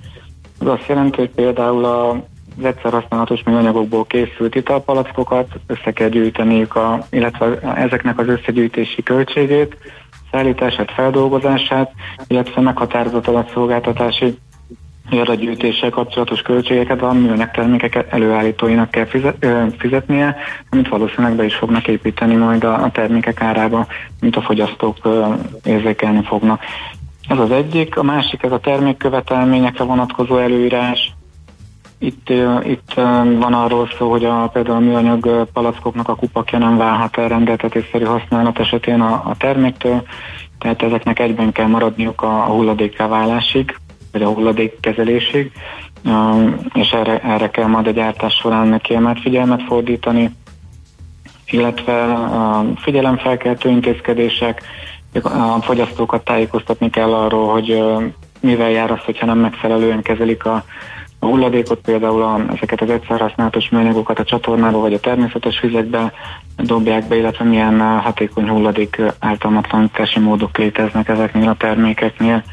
[0.60, 6.76] Az azt jelenti, hogy például a az egyszer használatos műanyagokból készült italpalackokat össze kell gyűjteniük,
[6.76, 9.78] a, illetve ezeknek az összegyűjtési költségét
[10.32, 11.92] szállítását, feldolgozását,
[12.28, 14.38] illetve meghatározott adatszolgáltatási
[15.10, 19.46] adatgyűjtéssel kapcsolatos költségeket a műanyag termékek előállítóinak kell fizet,
[19.78, 20.36] fizetnie,
[20.70, 23.88] amit valószínűleg be is fognak építeni majd a termékek árába,
[24.20, 24.98] mint a fogyasztók
[25.64, 26.62] érzékelni fognak.
[27.28, 31.14] Ez az egyik, a másik ez a termékkövetelményekre vonatkozó előírás.
[32.04, 32.30] Itt,
[32.64, 32.94] itt
[33.40, 38.06] van arról szó, hogy a, például a műanyag palackoknak a kupakja nem válhat el rendeltetésszerű
[38.06, 40.04] használat esetén a, a terméktől,
[40.60, 43.78] tehát ezeknek egyben kell maradniuk a, a hulladékká válásig,
[44.12, 45.52] vagy a hulladékkezelésig,
[46.74, 50.32] és erre, erre kell majd a gyártás során kiemelt figyelmet fordítani,
[51.46, 54.62] illetve a figyelemfelkeltő intézkedések,
[55.24, 57.84] a fogyasztókat tájékoztatni kell arról, hogy
[58.40, 60.64] mivel jár az, hogyha nem megfelelően kezelik a,
[61.24, 66.14] a hulladékot, például a, ezeket az egyszer használatos műanyagokat a csatornába vagy a természetes vizekbe
[66.58, 72.44] dobják be, illetve milyen hatékony hulladék általmatlanítási módok léteznek ezeknél a termékeknél.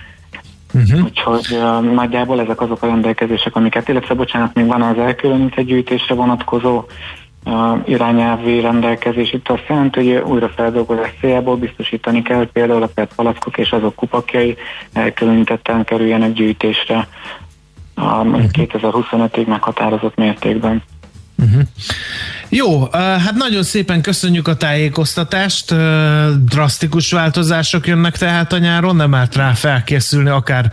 [0.74, 1.04] Uh-huh.
[1.04, 6.14] Úgyhogy uh, nagyjából ezek azok a rendelkezések, amiket, illetve bocsánat, még van az elkülönített gyűjtésre
[6.14, 6.82] vonatkozó
[7.44, 9.32] uh, irányelvi rendelkezés.
[9.32, 14.56] Itt azt jelenti, hogy újrafeldolgozás céljából biztosítani kell, például a PET palackok és azok kupakjai
[14.92, 17.08] elkülönítetten kerüljenek gyűjtésre
[18.00, 18.44] uh-huh.
[18.52, 20.82] 2025-ig meghatározott mértékben.
[21.38, 21.62] Uh-huh.
[22.48, 25.74] Jó, hát nagyon szépen köszönjük a tájékoztatást.
[26.44, 30.70] Drasztikus változások jönnek tehát a nyáron, nem állt rá felkészülni akár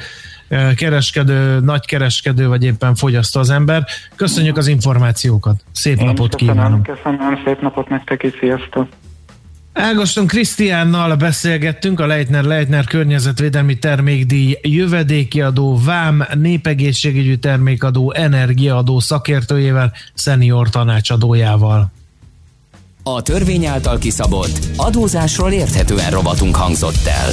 [0.76, 3.86] kereskedő, nagykereskedő, vagy éppen fogyasztó az ember.
[4.16, 5.56] Köszönjük az információkat.
[5.72, 6.84] Szép Én napot köszönöm, kívánunk.
[6.84, 8.88] Köszönöm, szép napot nektek is, sziasztok!
[9.78, 19.94] Ágoston Krisztiánnal beszélgettünk a Leitner Leitner környezetvédelmi termékdíj, jövedéki adó, vám, népegészségügyi termékadó, energiaadó szakértőjével,
[20.14, 21.92] szenior tanácsadójával.
[23.04, 27.30] A törvény által kiszabott adózásról érthetően robotunk hangzott el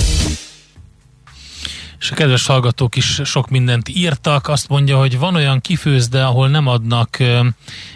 [2.04, 4.48] és a kedves hallgatók is sok mindent írtak.
[4.48, 7.18] Azt mondja, hogy van olyan kifőzde, ahol nem adnak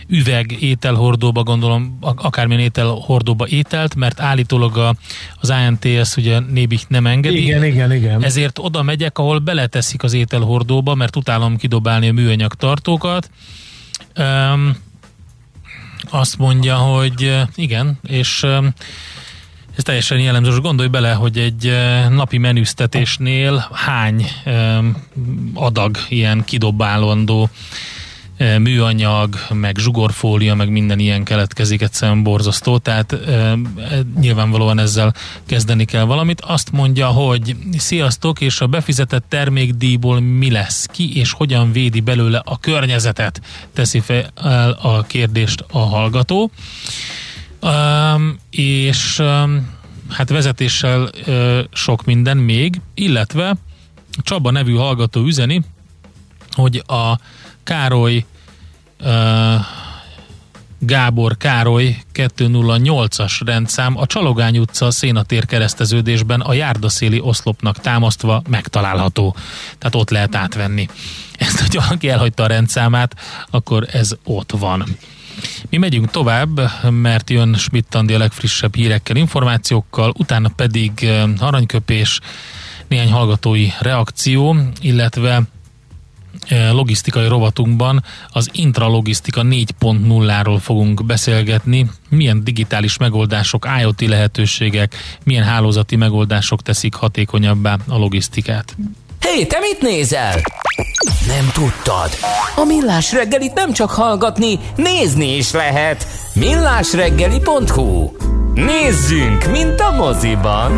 [0.06, 4.94] üveg ételhordóba, gondolom akármilyen ételhordóba ételt, mert állítólag a,
[5.40, 7.42] az ANTS ugye nébik nem engedi.
[7.42, 8.24] Igen, igen, igen.
[8.24, 13.30] Ezért oda megyek, ahol beleteszik az ételhordóba, mert utálom kidobálni a műanyag tartókat.
[14.16, 14.76] Um,
[16.10, 18.72] azt mondja, hogy igen, és um,
[19.78, 20.50] ez teljesen jellemző.
[20.50, 21.72] Most gondolj bele, hogy egy
[22.10, 24.30] napi menüztetésnél hány
[25.54, 27.50] adag ilyen kidobálandó
[28.58, 33.54] műanyag, meg zsugorfólia, meg minden ilyen keletkezik, egyszerűen borzasztó, tehát e,
[34.20, 35.14] nyilvánvalóan ezzel
[35.46, 36.40] kezdeni kell valamit.
[36.40, 42.42] Azt mondja, hogy sziasztok, és a befizetett termékdíjból mi lesz ki, és hogyan védi belőle
[42.44, 43.40] a környezetet,
[43.74, 46.50] teszi fel a kérdést a hallgató.
[47.62, 49.70] Um, és um,
[50.10, 53.56] hát vezetéssel uh, sok minden még, illetve
[54.22, 55.62] Csaba nevű hallgató üzeni,
[56.52, 57.18] hogy a
[57.62, 58.24] Károly
[59.00, 59.54] uh,
[60.78, 69.36] Gábor Károly 208-as rendszám a Csalogány utca szénatér kereszteződésben a járdaszéli oszlopnak támasztva megtalálható.
[69.78, 70.88] Tehát ott lehet átvenni.
[71.38, 73.14] Ezt, hogy valaki elhagyta a rendszámát,
[73.50, 74.84] akkor ez ott van.
[75.70, 82.20] Mi megyünk tovább, mert jön Schmidt a legfrissebb hírekkel, információkkal, utána pedig aranyköpés,
[82.88, 85.42] néhány hallgatói reakció, illetve
[86.72, 96.62] logisztikai rovatunkban az intralogisztika 4.0-ról fogunk beszélgetni, milyen digitális megoldások, IoT lehetőségek, milyen hálózati megoldások
[96.62, 98.76] teszik hatékonyabbá a logisztikát.
[99.38, 100.34] Hey, te mit nézel?
[101.26, 102.10] Nem tudtad?
[102.56, 106.06] A Millás reggelit nem csak hallgatni, nézni is lehet.
[106.34, 108.10] millásreggeli.hu
[108.54, 110.72] Nézzünk, mint a moziban!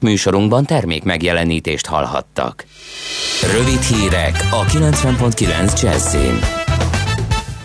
[0.00, 2.64] Műsorunkban termék megjelenítést hallhattak.
[3.52, 6.38] Rövid hírek a 90.9 Jazzin.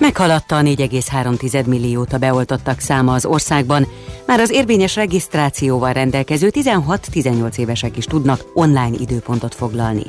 [0.04, 3.88] Meghaladta a 4,3 milliót a beoltottak száma az országban,
[4.26, 10.04] már az érvényes regisztrációval rendelkező 16-18 évesek is tudnak online időpontot foglalni.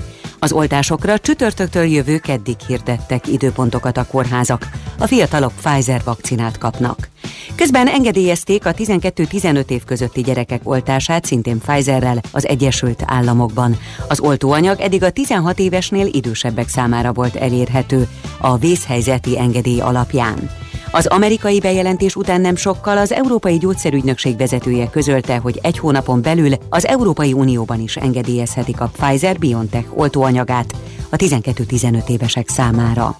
[0.44, 4.68] Az oltásokra csütörtöktől jövő keddig hirdettek időpontokat a kórházak.
[4.98, 7.08] A fiatalok Pfizer vakcinát kapnak.
[7.54, 13.76] Közben engedélyezték a 12-15 év közötti gyerekek oltását szintén Pfizerrel az Egyesült Államokban.
[14.08, 20.50] Az oltóanyag eddig a 16 évesnél idősebbek számára volt elérhető a vészhelyzeti engedély alapján.
[20.94, 26.52] Az amerikai bejelentés után nem sokkal az Európai Gyógyszerügynökség vezetője közölte, hogy egy hónapon belül
[26.68, 30.74] az Európai Unióban is engedélyezhetik a Pfizer-BioNTech oltóanyagát
[31.08, 33.18] a 12-15 évesek számára.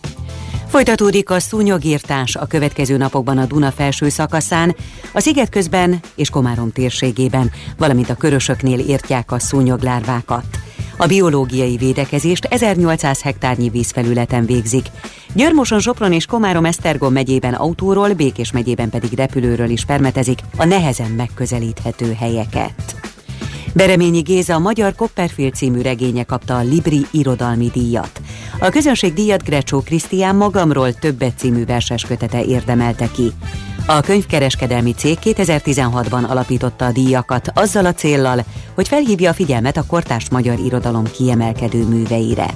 [0.69, 4.77] Folytatódik a szúnyogírtás a következő napokban a Duna felső szakaszán,
[5.13, 10.45] a sziget közben és Komárom térségében, valamint a körösöknél írtják a szúnyoglárvákat.
[10.97, 14.87] A biológiai védekezést 1800 hektárnyi vízfelületen végzik.
[15.35, 21.11] Györmoson, Sopron és Komárom Esztergom megyében autóról, Békés megyében pedig repülőről is permetezik a nehezen
[21.11, 22.95] megközelíthető helyeket.
[23.75, 28.21] Bereményi Géza a Magyar Copperfield című regénye kapta a Libri irodalmi díjat.
[28.59, 33.33] A közönség díjat Grecsó Krisztián magamról többet című verses kötete érdemelte ki.
[33.87, 38.45] A könyvkereskedelmi cég 2016-ban alapította a díjakat azzal a céllal,
[38.75, 42.47] hogy felhívja a figyelmet a kortárs magyar irodalom kiemelkedő műveire.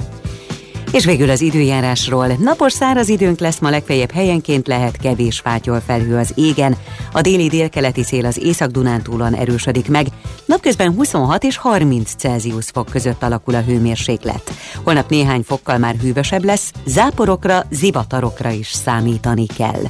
[0.92, 2.26] És végül az időjárásról.
[2.26, 6.76] Napos száraz időnk lesz ma legfeljebb helyenként lehet kevés fátyol felhő az égen.
[7.12, 10.06] A déli délkeleti szél az Észak-Dunántúlon erősödik meg.
[10.44, 14.52] Napközben 26 és 30 Celsius fok között alakul a hőmérséklet.
[14.84, 19.82] Holnap néhány fokkal már hűvösebb lesz, záporokra, zivatarokra is számítani kell.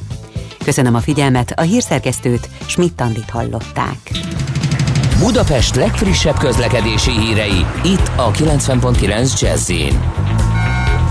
[0.63, 4.11] Köszönöm a figyelmet, a hírszerkesztőt Schmidt-Tandit hallották.
[5.19, 9.71] Budapest legfrissebb közlekedési hírei, itt a 90.9 jazz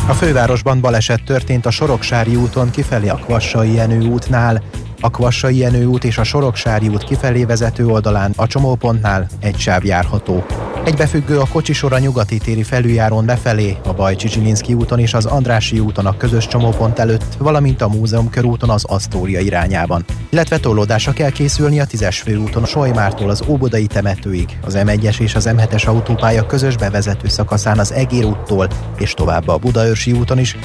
[0.09, 4.63] a fővárosban baleset történt a Soroksári úton kifelé a Kvassai Jenő útnál.
[5.01, 9.85] A Kvassai Jenő út és a Soroksári út kifelé vezető oldalán a csomópontnál egy sáv
[9.85, 10.45] járható.
[10.85, 15.79] Egybefüggő a kocsisor a nyugati téri felüljárón befelé, a Bajcsi Zsilinszki úton és az Andrási
[15.79, 20.05] úton a közös csomópont előtt, valamint a Múzeum körúton az Asztória irányában.
[20.31, 25.49] Illetve tolódásra kell készülni a 10-es főúton Solymártól az Óbodai temetőig, az M1-es és az
[25.53, 30.57] M7-es autópálya közös bevezető szakaszán az Egér úttól és tovább a Budaörsi úton is,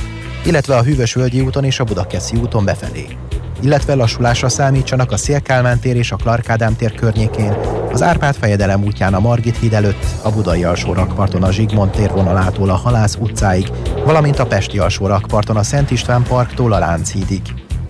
[0.46, 3.08] illetve a Hűvösvölgyi úton és a Budakeszi úton befelé
[3.62, 7.56] illetve lassulásra számítsanak a Szélkálmán tér és a Klarkádám tér környékén,
[7.92, 12.12] az Árpád fejedelem útján a Margit híd előtt, a Budai alsó rakparton a Zsigmond tér
[12.12, 13.68] vonalától a Halász utcáig,
[14.06, 17.42] valamint a Pesti alsó rakparton a Szent István parktól a Lánchídig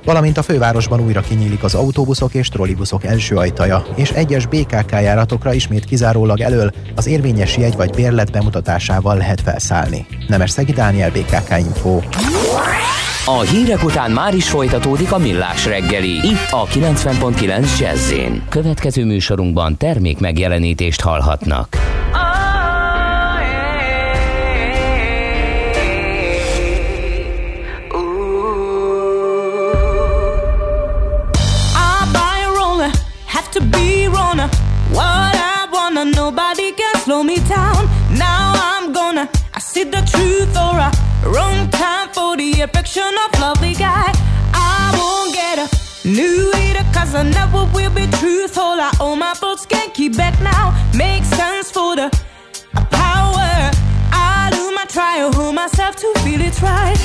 [0.06, 5.54] valamint a fővárosban újra kinyílik az autóbuszok és trollibuszok első ajtaja, és egyes BKK járatokra
[5.54, 10.06] ismét kizárólag elől az érvényes jegy vagy bérlet bemutatásával lehet felszállni.
[10.28, 12.00] Nemes Szegi Dániel, BKK Info.
[13.26, 16.10] A hírek után már is folytatódik a millás reggeli.
[16.10, 18.14] Itt a 90.9 jazz
[18.50, 21.78] Következő műsorunkban termék megjelenítést hallhatnak.
[36.16, 37.88] Nobody can slow me down.
[38.18, 43.40] Now I'm gonna I see the truth or a wrong time for the affection of
[43.40, 44.12] lovely guy.
[44.54, 48.64] I won't get a new leader cause I never will be truthful.
[48.64, 50.66] I owe my thoughts, can't keep back now.
[50.96, 52.10] Make sense for the
[52.92, 53.72] power.
[54.12, 56.98] I do my trial, hold myself to feel it right.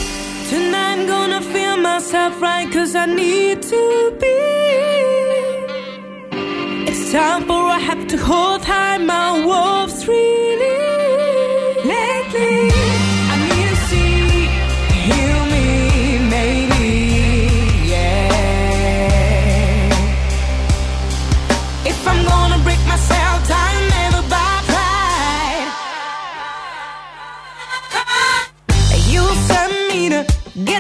[0.48, 4.38] Tonight I'm gonna feel myself right cause I need to be.
[6.90, 10.88] It's time for I have to hold tight my wolves really.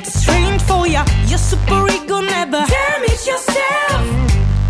[0.00, 1.04] Get strange for ya.
[1.26, 4.02] Your super ego never damage yourself.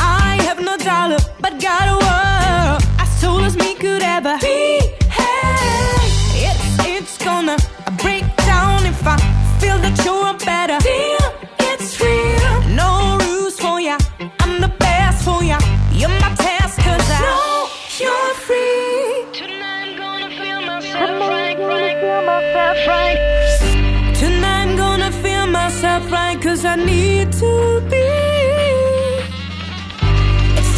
[0.01, 4.81] I have no dollar, but got a world as tall as me could ever be.
[5.19, 6.01] Hey,
[6.49, 7.57] it's it's gonna
[8.03, 9.17] break down if I
[9.61, 11.17] feel that you're better.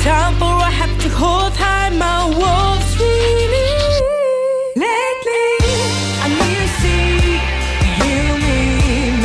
[0.03, 3.73] Time for I have to hold tight my wolves really.
[4.85, 5.51] Lately,
[6.25, 7.09] I need to see,
[7.99, 8.61] heal me,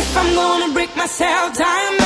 [0.00, 1.97] If I'm gonna break myself down,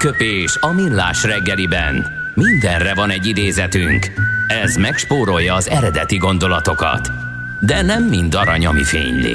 [0.00, 2.06] Aranyköpés a millás reggeliben.
[2.34, 4.06] Mindenre van egy idézetünk.
[4.64, 7.10] Ez megspórolja az eredeti gondolatokat.
[7.60, 9.34] De nem mind arany, ami fényli.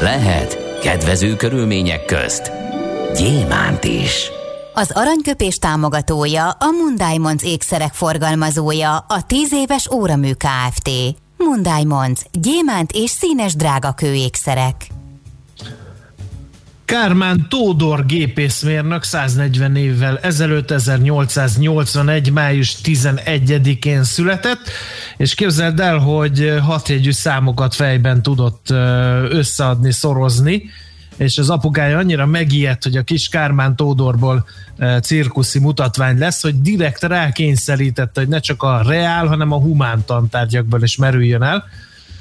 [0.00, 2.52] Lehet kedvező körülmények közt
[3.16, 4.30] gyémánt is.
[4.74, 10.90] Az aranyköpés támogatója a Mundiamonds ékszerek forgalmazója, a 10 éves óramű Kft.
[11.36, 12.22] Mundiamonds.
[12.32, 14.86] Gyémánt és színes drágakő ékszerek.
[16.90, 22.32] Kármán Tódor gépészmérnök 140 évvel ezelőtt 1881.
[22.32, 24.60] május 11-én született,
[25.16, 28.70] és képzeld el, hogy hatjegyű számokat fejben tudott
[29.28, 30.62] összeadni, szorozni,
[31.16, 34.46] és az apukája annyira megijedt, hogy a kis Kármán Tódorból
[35.02, 40.82] cirkuszi mutatvány lesz, hogy direkt rákényszerítette, hogy ne csak a reál, hanem a humán tantárgyakból
[40.82, 41.64] is merüljön el.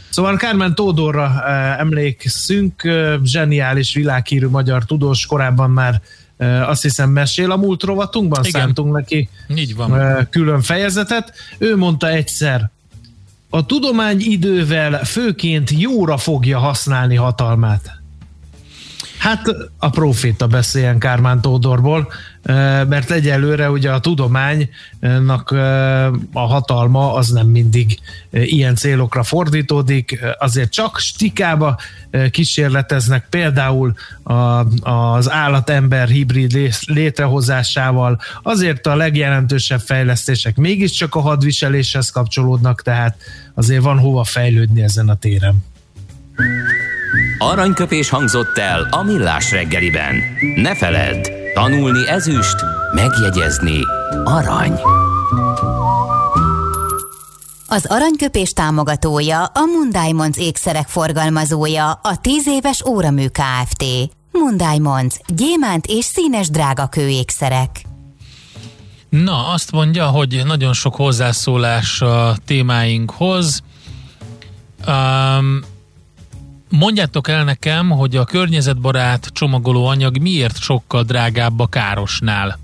[0.10, 6.01] Szóval Kármán Tódorra eh, emlékszünk, eh, zseniális világhírű magyar tudós, korábban már
[6.38, 8.62] eh, azt hiszem mesél a múlt rovatunkban, Igen.
[8.62, 10.28] szántunk neki Így van.
[10.30, 11.34] külön fejezetet.
[11.57, 12.70] Ő mondta egyszer,
[13.49, 17.99] a tudomány idővel főként jóra fogja használni hatalmát.
[19.18, 22.12] Hát a proféta beszéljen Kármán Tódorból,
[22.87, 25.51] mert egyelőre ugye a tudománynak
[26.33, 27.99] a hatalma az nem mindig
[28.31, 31.79] ilyen célokra fordítódik, azért csak stikába
[32.31, 42.09] kísérleteznek például a, az állatember hibrid lé- létrehozásával, azért a legjelentősebb fejlesztések mégiscsak a hadviseléshez
[42.09, 43.17] kapcsolódnak, tehát
[43.53, 45.63] azért van hova fejlődni ezen a téren.
[47.37, 50.15] Aranyköpés hangzott el a millás reggeliben.
[50.55, 52.55] Ne feledd, tanulni ezüst,
[52.93, 53.79] megjegyezni
[54.23, 54.79] arany.
[57.67, 63.83] Az aranyköpés támogatója a Mundiamonds ékszerek forgalmazója, a 10 éves óramű Kft.
[64.31, 65.19] Mundiamonds.
[65.27, 67.81] Gyémánt és színes drágakő ékszerek.
[69.09, 73.61] Na, azt mondja, hogy nagyon sok hozzászólás a témáinkhoz.
[74.87, 75.59] Um,
[76.70, 82.59] mondjátok el nekem, hogy a környezetbarát csomagoló anyag miért sokkal drágább a károsnál?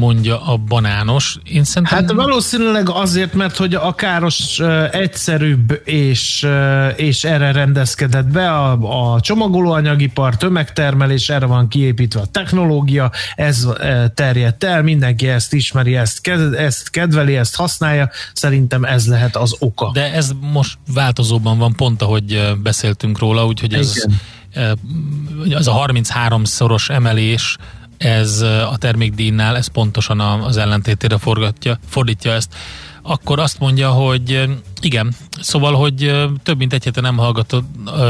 [0.00, 1.38] Mondja a banános.
[1.44, 1.98] Én szerintem...
[1.98, 8.50] Hát valószínűleg azért, mert hogy a káros uh, egyszerűbb és, uh, és erre rendezkedett be
[8.50, 8.72] a,
[9.14, 13.76] a csomagolóanyagipar, tömegtermelés, erre van kiépítve a technológia, ez uh,
[14.14, 19.56] terjedt el, mindenki ezt ismeri, ezt, ked, ezt kedveli, ezt használja, szerintem ez lehet az
[19.58, 19.90] oka.
[19.92, 24.06] De ez most változóban van, pont ahogy beszéltünk róla, úgyhogy ez,
[24.54, 25.56] Igen.
[25.56, 27.56] az a 33-szoros emelés,
[28.00, 32.54] ez a termékdíjnál, ez pontosan az ellentétére forgatja, fordítja ezt.
[33.02, 34.48] Akkor azt mondja, hogy
[34.80, 37.64] igen, szóval, hogy több mint egy hete nem hallgatott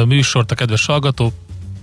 [0.06, 1.32] műsort a kedves hallgató,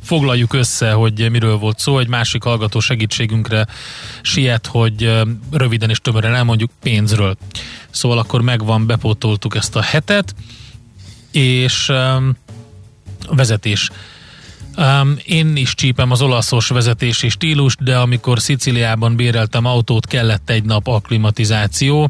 [0.04, 2.00] foglaljuk össze, hogy miről volt szó.
[2.00, 3.68] Egy másik hallgató segítségünkre
[4.22, 5.12] siet, hogy
[5.52, 7.38] röviden és tömören elmondjuk pénzről.
[7.90, 10.36] Szóval akkor megvan, bepótoltuk ezt a hetet,
[11.32, 11.92] és
[13.30, 13.90] vezetés.
[14.78, 20.64] Um, én is csípem az olaszos vezetési stílust, de amikor Sziciliában béreltem autót, kellett egy
[20.64, 22.10] nap akklimatizáció.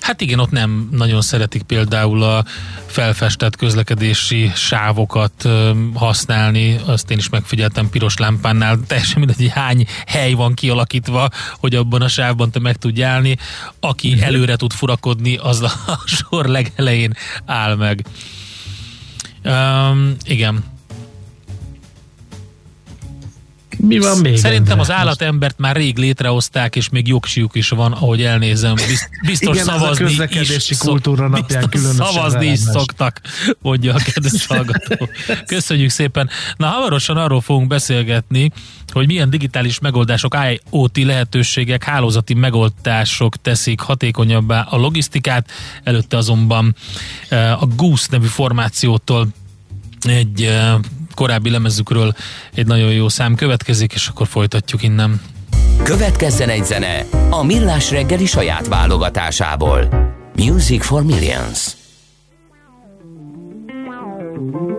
[0.00, 2.44] Hát igen, ott nem nagyon szeretik például a
[2.86, 5.48] felfestett közlekedési sávokat
[5.94, 12.02] használni, azt én is megfigyeltem piros lámpánnál, teljesen mindegy, hány hely van kialakítva, hogy abban
[12.02, 13.36] a sávban te meg tudj állni.
[13.80, 15.72] Aki előre tud furakodni, az a
[16.04, 17.14] sor legelején
[17.46, 18.06] áll meg.
[19.44, 20.73] Um, igen.
[23.76, 24.36] Mi van még?
[24.36, 28.74] Szerintem az állatembert már rég létrehozták, és még jogsiuk is van, ahogy elnézem.
[28.74, 33.20] Bizt- Biztos Igen, ez a szavazni közlekedési is kultúra napján biztos különösen Szavazni is szoktak,
[33.62, 35.08] mondja a kedves hallgató.
[35.46, 36.28] Köszönjük szépen.
[36.56, 38.50] Na, hamarosan arról fogunk beszélgetni,
[38.92, 40.36] hogy milyen digitális megoldások,
[40.70, 45.50] IoT lehetőségek, hálózati megoldások teszik hatékonyabbá a logisztikát.
[45.82, 46.74] Előtte azonban
[47.28, 49.28] eh, a Goose nevű formációtól
[50.00, 50.74] egy eh,
[51.14, 52.14] korábbi lemezükről
[52.54, 55.20] egy nagyon jó szám következik, és akkor folytatjuk innen.
[55.82, 59.88] Következzen egy zene a Millás reggeli saját válogatásából.
[60.36, 61.76] Music for Millions.
[64.34, 64.73] thank you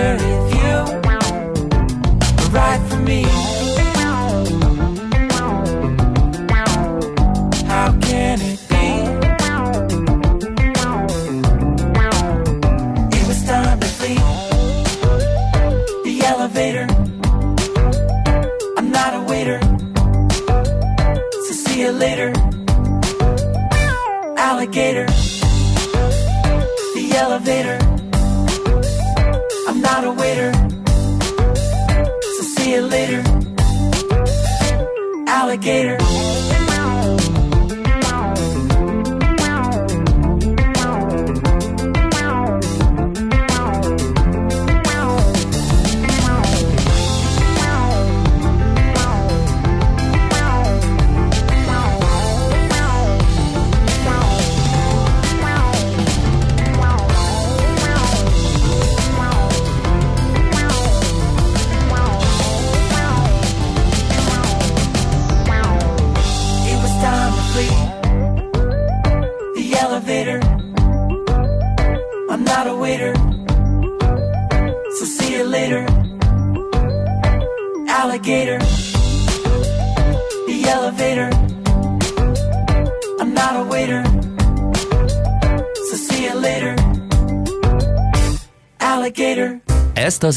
[0.00, 0.29] where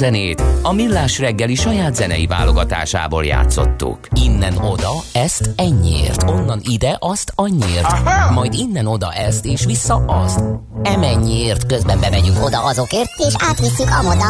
[0.03, 3.99] zenét a Millás reggeli saját zenei válogatásából játszottuk.
[4.23, 7.87] Innen oda, ezt ennyiért, onnan ide, azt annyiért,
[8.33, 10.43] majd innen oda ezt és vissza azt.
[10.81, 14.25] Emennyiért közben bemegyünk oda azokért, és átvisszük amoda.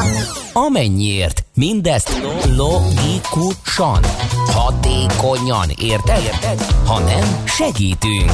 [0.53, 2.21] Amennyiért, mindezt
[2.57, 4.03] logikusan,
[4.45, 6.21] hatékonyan, érted?
[6.24, 6.61] érted?
[6.86, 8.32] Ha nem, segítünk.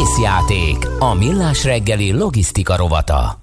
[0.00, 3.41] Észjáték, a Millás reggeli logisztika rovata.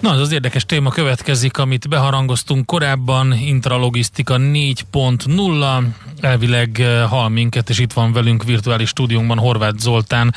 [0.00, 5.84] Na, az az érdekes téma következik, amit beharangoztunk korábban, intralogisztika 4.0,
[6.20, 10.34] elvileg eh, hal minket, és itt van velünk virtuális stúdiónkban Horváth Zoltán,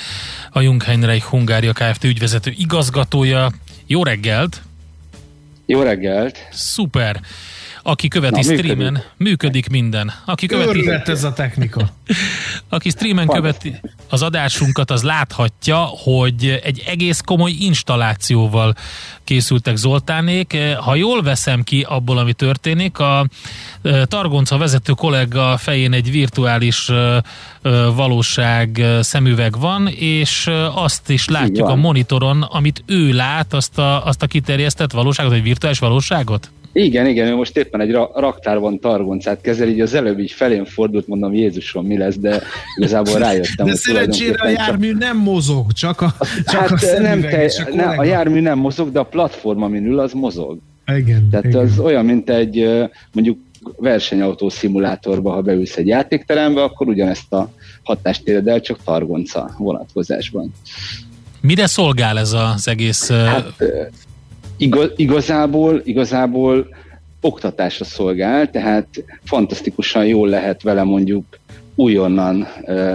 [0.50, 2.04] a Jungheinreich Hungária Kft.
[2.04, 3.52] ügyvezető igazgatója.
[3.88, 4.62] Jó reggelt!
[5.66, 6.48] Jó reggelt!
[6.52, 7.20] Szuper!
[7.84, 9.12] Aki követi Na, streamen, működik.
[9.18, 10.14] működik minden.
[10.26, 11.90] Aki követi, Őrület ez a technika.
[12.70, 13.80] aki streamen követi
[14.10, 18.76] az adásunkat, az láthatja, hogy egy egész komoly installációval
[19.24, 20.58] készültek Zoltánék.
[20.80, 23.28] Ha jól veszem ki abból, ami történik, a
[23.82, 27.22] e, Targonca vezető kollega fején egy virtuális e, e,
[27.86, 34.24] valóság szemüveg van, és azt is látjuk a monitoron, amit ő lát, azt a, azt
[34.24, 36.52] a kiterjesztett valóságot, vagy virtuális valóságot?
[36.74, 40.66] Igen, igen, ő most éppen egy ra- raktárban targoncát kezel, így az előbb így felém
[40.66, 42.42] fordult, mondom, Jézusom, mi lesz, de
[42.78, 46.14] igazából rájöttem, De szerencsére a tulajdonképpen csak- jármű nem mozog, csak a,
[46.46, 49.04] csak a Hát nem szemüveg te, és a ne, a jármű nem mozog, de a
[49.04, 50.58] platform, amin ül, az mozog.
[50.96, 51.58] Igen, Tehát igen.
[51.60, 52.70] az olyan, mint egy
[53.14, 53.38] mondjuk
[53.78, 57.50] versenyautó szimulátorba, ha beülsz egy játékterembe, akkor ugyanezt a
[57.84, 60.54] hatást éred el, csak targonca vonatkozásban.
[61.42, 63.12] Mire szolgál ez az egész...
[63.12, 63.54] Hát,
[64.62, 66.68] Igaz, igazából, igazából
[67.22, 68.88] oktatásra szolgál, tehát
[69.24, 71.26] fantasztikusan jól lehet vele mondjuk
[71.82, 72.48] újonnan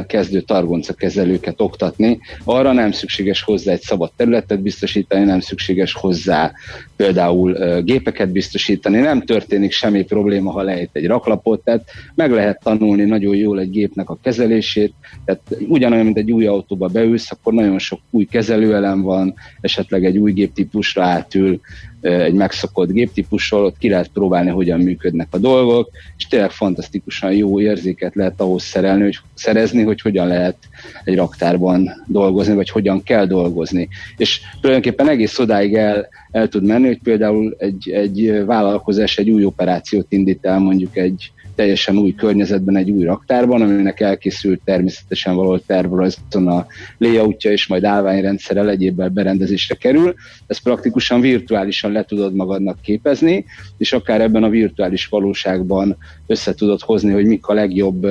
[0.07, 2.19] kezdő targonca kezelőket oktatni.
[2.45, 6.53] Arra nem szükséges hozzá egy szabad területet biztosítani, nem szükséges hozzá
[6.97, 11.85] például gépeket biztosítani, nem történik semmi probléma, ha lehet egy raklapot, tehát
[12.15, 16.87] meg lehet tanulni nagyon jól egy gépnek a kezelését, tehát ugyanolyan, mint egy új autóba
[16.87, 21.61] beülsz, akkor nagyon sok új kezelőelem van, esetleg egy új géptípusra átül,
[22.07, 27.61] egy megszokott géptípusról, ott ki lehet próbálni, hogyan működnek a dolgok, és tényleg fantasztikusan jó
[27.61, 30.57] érzéket lehet ahhoz szerelni, hogy, szerezni, hogy hogyan lehet
[31.05, 33.89] egy raktárban dolgozni, vagy hogyan kell dolgozni.
[34.17, 39.45] És tulajdonképpen egész odáig el, el tud menni, hogy például egy, egy vállalkozás egy új
[39.45, 45.63] operációt indít el mondjuk egy teljesen új környezetben, egy új raktárban, aminek elkészült természetesen valahol
[45.67, 46.67] tervrajzon a
[46.99, 50.15] layoutja, és majd állványrendszerrel egyébben berendezésre kerül.
[50.47, 53.45] Ezt praktikusan virtuálisan le tudod magadnak képezni,
[53.79, 55.97] és akár ebben a virtuális valóságban
[56.27, 58.07] össze tudod hozni, hogy mik a legjobb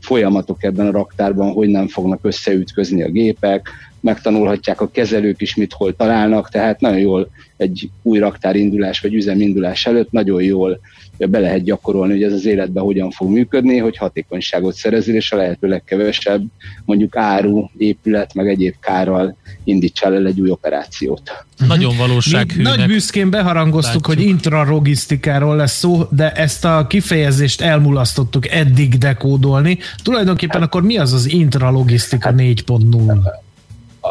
[0.00, 3.68] folyamatok ebben a raktárban, hogy nem fognak összeütközni a gépek,
[4.00, 9.86] megtanulhatják a kezelők is, mit hol találnak, tehát nagyon jól egy új raktárindulás vagy üzemindulás
[9.86, 10.80] előtt nagyon jól
[11.26, 15.36] be lehet gyakorolni, hogy ez az életben hogyan fog működni, hogy hatékonyságot szerezél, és a
[15.36, 16.42] lehető legkevesebb
[16.84, 21.22] mondjuk áru, épület, meg egyéb kárral indítsál el egy új operációt.
[21.54, 21.68] Uh-huh.
[21.68, 22.76] Nagyon valósághűnek.
[22.76, 24.18] Nagy büszkén beharangoztuk, látjuk.
[24.18, 29.78] hogy intrarogisztikáról lesz szó, de ezt a kifejezést elmulasztottuk eddig dekódolni.
[30.02, 33.46] Tulajdonképpen hát, akkor mi az az intralogisztika hát, 4.0?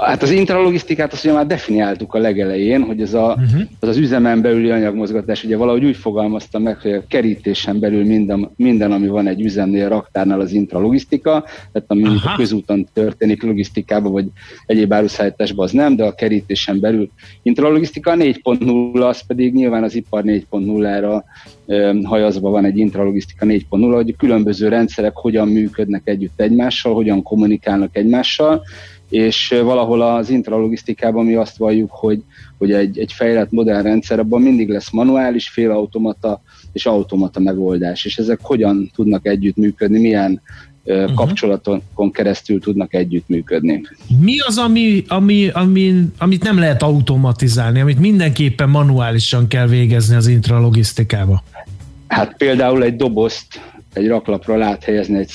[0.06, 3.62] Hát az intralogisztikát azt ugye már definiáltuk a legelején, hogy ez a, uh-huh.
[3.80, 8.50] az, az üzemen belüli anyagmozgatás, ugye valahogy úgy fogalmaztam meg, hogy a kerítésen belül minden,
[8.56, 12.32] minden ami van egy üzemnél, raktárnál az intralogisztika, tehát ami Aha.
[12.32, 14.26] a közúton történik logisztikában, vagy
[14.66, 17.10] egyéb áruszállításban az nem, de a kerítésen belül
[17.41, 21.24] intralogisztika 4.0, az pedig nyilván az ipar 4.0-ra
[22.04, 28.64] hajazva van egy intralogisztika 4.0, hogy különböző rendszerek hogyan működnek együtt egymással, hogyan kommunikálnak egymással,
[29.10, 32.24] és valahol az intralogisztikában mi azt valljuk, hogy,
[32.58, 36.41] hogy egy, egy fejlett modern rendszer, abban mindig lesz manuális, félautomata
[36.72, 40.41] és automata megoldás, és ezek hogyan tudnak együttműködni, milyen
[40.84, 41.14] uh-huh.
[41.14, 43.82] kapcsolatokon keresztül tudnak együttműködni.
[44.20, 50.28] Mi az, ami, ami, ami, amit nem lehet automatizálni, amit mindenképpen manuálisan kell végezni az
[50.28, 51.43] intralogisztikába?
[52.08, 53.62] Hát például egy dobozt
[53.98, 55.32] egy raklapra lehet helyezni egy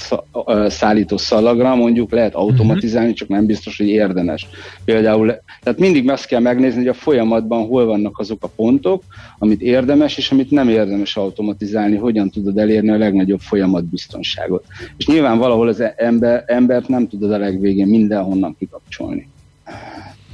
[0.67, 3.19] szállító szalagra, mondjuk lehet automatizálni, uh-huh.
[3.19, 4.47] csak nem biztos, hogy érdemes.
[4.85, 9.03] Például, tehát mindig azt kell megnézni, hogy a folyamatban hol vannak azok a pontok,
[9.39, 14.65] amit érdemes, és amit nem érdemes automatizálni, hogyan tudod elérni a legnagyobb folyamatbiztonságot.
[14.97, 19.29] És nyilván valahol az ember, embert nem tudod a legvégén mindenhonnan kikapcsolni.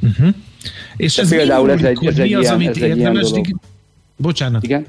[0.02, 0.34] Uh-huh.
[0.96, 3.46] És ez például ez egy, ez egy, az, ilyen, amit ez egy ilyen dolog.
[4.16, 4.62] Bocsánat.
[4.62, 4.86] Igen?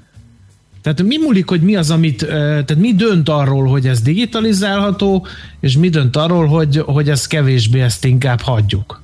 [0.82, 5.25] Tehát mi múlik, hogy mi az, amit, tehát mi dönt arról, hogy ez digitalizálható,
[5.59, 9.01] és mi dönt arról, hogy, hogy ez kevésbé ezt inkább hagyjuk?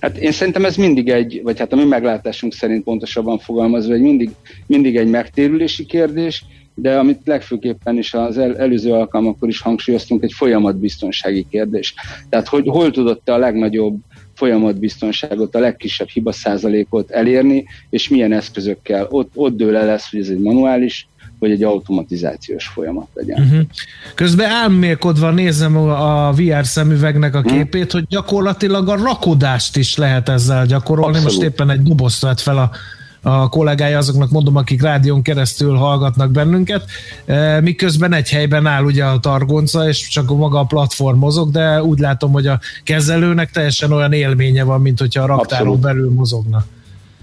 [0.00, 4.00] Hát én szerintem ez mindig egy, vagy hát a mi meglátásunk szerint pontosabban fogalmazva, hogy
[4.00, 4.30] mindig,
[4.66, 10.32] mindig egy megtérülési kérdés, de amit legfőképpen is az el, előző alkalmakkor is hangsúlyoztunk, egy
[10.32, 11.94] folyamatbiztonsági kérdés.
[12.28, 13.96] Tehát hogy hol tudott a legnagyobb
[14.42, 19.06] folyamatbiztonságot, a legkisebb hiba százalékot elérni, és milyen eszközökkel.
[19.10, 23.42] Ott, ott dől el lesz, hogy ez egy manuális, vagy egy automatizációs folyamat legyen.
[23.42, 23.60] Uh-huh.
[24.14, 27.48] Közben álmélkodva nézem a VR szemüvegnek a mhm.
[27.48, 27.92] képét, uh-huh.
[27.92, 31.16] hogy gyakorlatilag a rakodást is lehet ezzel gyakorolni.
[31.16, 31.36] Abszolút.
[31.36, 32.70] Most éppen egy dobozt vett fel a
[33.22, 36.84] a kollégája, azoknak mondom, akik rádión keresztül hallgatnak bennünket,
[37.24, 41.82] e, miközben egy helyben áll ugye a targonca, és csak maga a platform mozog, de
[41.82, 45.80] úgy látom, hogy a kezelőnek teljesen olyan élménye van, mint hogyha a raktáron Abszolút.
[45.80, 46.64] belül mozogna.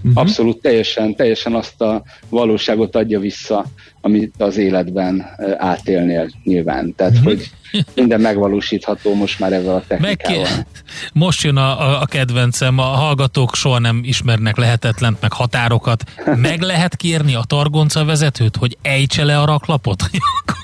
[0.02, 0.22] Uh-huh.
[0.22, 3.64] Abszolút teljesen, teljesen azt a valóságot adja vissza,
[4.00, 5.26] amit az életben
[5.58, 6.94] átélnél nyilván.
[6.94, 7.26] Tehát, uh-huh.
[7.26, 7.50] hogy
[7.94, 10.42] minden megvalósítható most már ezzel a technikával.
[10.42, 10.66] Meg,
[11.12, 16.04] most jön a, a, a kedvencem, a hallgatók soha nem ismernek lehetetlent, meg határokat.
[16.36, 20.10] Meg lehet kérni a targonca vezetőt, hogy ejtse le a raklapot?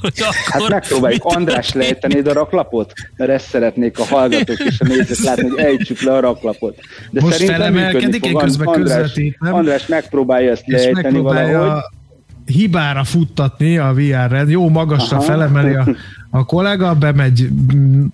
[0.02, 1.24] akkor, hát megpróbáljuk.
[1.24, 2.92] András, lejtenéd a raklapot?
[3.16, 6.78] Mert ezt szeretnék a hallgatók és a nézők látni, hogy ejtsük le a raklapot.
[7.10, 8.42] De most szerintem működni fog.
[8.42, 11.82] Közben András, András megpróbálja ezt lejteni valahogy
[12.46, 15.26] hibára futtatni a VR-red, jó magasra Aha.
[15.26, 15.86] felemeli a,
[16.30, 17.48] a kollega, bemegy,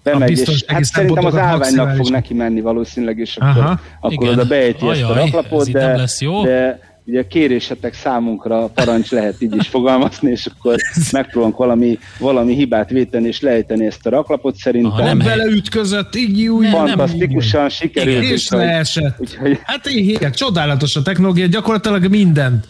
[0.03, 3.81] bemegy a biztonsági hát szerintem az állványnak fog neki menni valószínűleg, és akkor, Aha.
[4.01, 6.45] akkor oda beejti ezt a raklapot, de, lesz jó.
[6.45, 10.77] de ugye kérésetek számunkra parancs lehet így is fogalmazni, és akkor
[11.13, 14.93] megpróbálunk valami, valami hibát véteni és lejteni ezt a raklapot szerintem.
[14.93, 16.69] Aha, nem beleütközött, így úgy.
[16.69, 18.25] Fantasztikusan nem, sikerült.
[18.25, 19.21] És leesett.
[19.21, 19.59] Úgyhogy...
[19.63, 22.67] Hát így csodálatos a technológia, gyakorlatilag mindent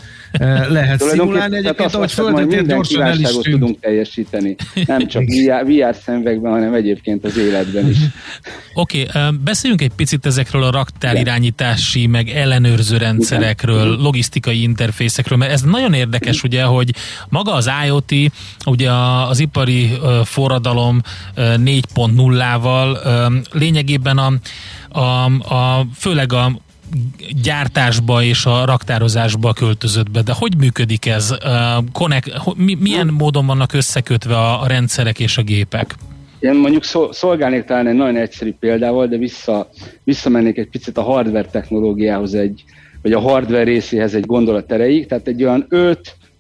[0.68, 1.56] lehet szimulálni.
[1.56, 3.42] Egyébként, ahogy minden gyorsan el is tűnt.
[3.42, 4.56] tudunk teljesíteni.
[4.86, 7.96] Nem csak VR, VR szemüvegben, hanem egyébként az életben is.
[8.74, 15.60] Oké, okay, beszéljünk egy picit ezekről a raktárirányítási, meg ellenőrző rendszerekről, logisztikai interfészekről, mert ez
[15.62, 16.94] nagyon érdekes, ugye, hogy
[17.28, 18.12] maga az IoT,
[18.66, 19.90] ugye a- az ipari
[20.24, 21.00] forradalom
[21.34, 23.26] ö, 4.0-ával ö,
[23.58, 24.32] lényegében a,
[24.98, 25.24] a,
[25.54, 26.60] a főleg a
[27.42, 31.34] gyártásba és a raktározásba költözött be, de hogy működik ez?
[31.92, 35.94] Connect, milyen módon vannak összekötve a, rendszerek és a gépek?
[36.40, 39.68] Én mondjuk szol- szolgálnék talán egy nagyon egyszerű példával, de vissza,
[40.04, 42.64] visszamennék egy picit a hardware technológiához, egy,
[43.02, 45.66] vagy a hardware részéhez egy gondolat erejéig, tehát egy olyan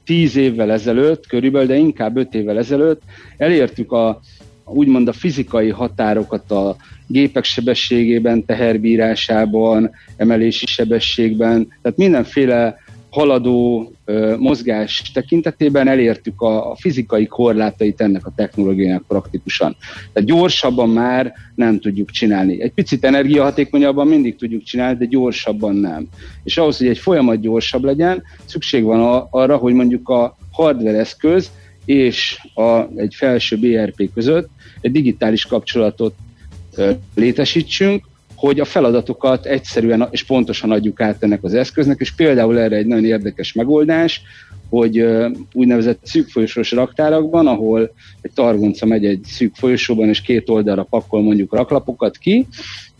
[0.06, 3.02] 5-10 évvel ezelőtt, körülbelül, de inkább 5 évvel ezelőtt
[3.36, 4.20] elértük a,
[4.64, 12.76] úgymond a fizikai határokat a gépek sebességében, teherbírásában, emelési sebességben, tehát mindenféle
[13.12, 19.76] haladó ö, mozgás tekintetében elértük a, a fizikai korlátait ennek a technológiának praktikusan.
[20.12, 22.62] Tehát gyorsabban már nem tudjuk csinálni.
[22.62, 26.08] Egy picit energiahatékonyabban mindig tudjuk csinálni, de gyorsabban nem.
[26.44, 30.98] És ahhoz, hogy egy folyamat gyorsabb legyen, szükség van a, arra, hogy mondjuk a hardware
[30.98, 31.50] eszköz
[31.84, 34.48] és a, egy felső BRP között
[34.80, 36.14] egy digitális kapcsolatot
[37.14, 38.04] létesítsünk,
[38.34, 42.86] hogy a feladatokat egyszerűen és pontosan adjuk át ennek az eszköznek, és például erre egy
[42.86, 44.22] nagyon érdekes megoldás,
[44.68, 45.04] hogy
[45.52, 51.22] úgynevezett szűk folyosós raktárakban, ahol egy targonca megy egy szűk folyosóban, és két oldalra pakol
[51.22, 52.46] mondjuk raklapokat ki,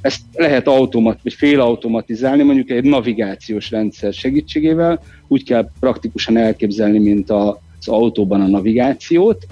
[0.01, 7.31] ezt lehet automat, vagy félautomatizálni, mondjuk egy navigációs rendszer segítségével, úgy kell praktikusan elképzelni, mint
[7.31, 9.47] a, az autóban a navigációt,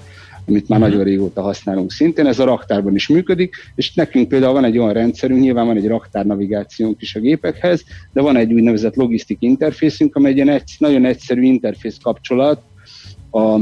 [0.47, 4.63] amit már nagyon régóta használunk szintén, ez a raktárban is működik, és nekünk például van
[4.63, 8.95] egy olyan rendszerünk, nyilván van egy raktár navigációnk is a gépekhez, de van egy úgynevezett
[8.95, 12.61] logisztik interfészünk, amely egy ilyen egy, nagyon egyszerű interfész kapcsolat
[13.31, 13.59] a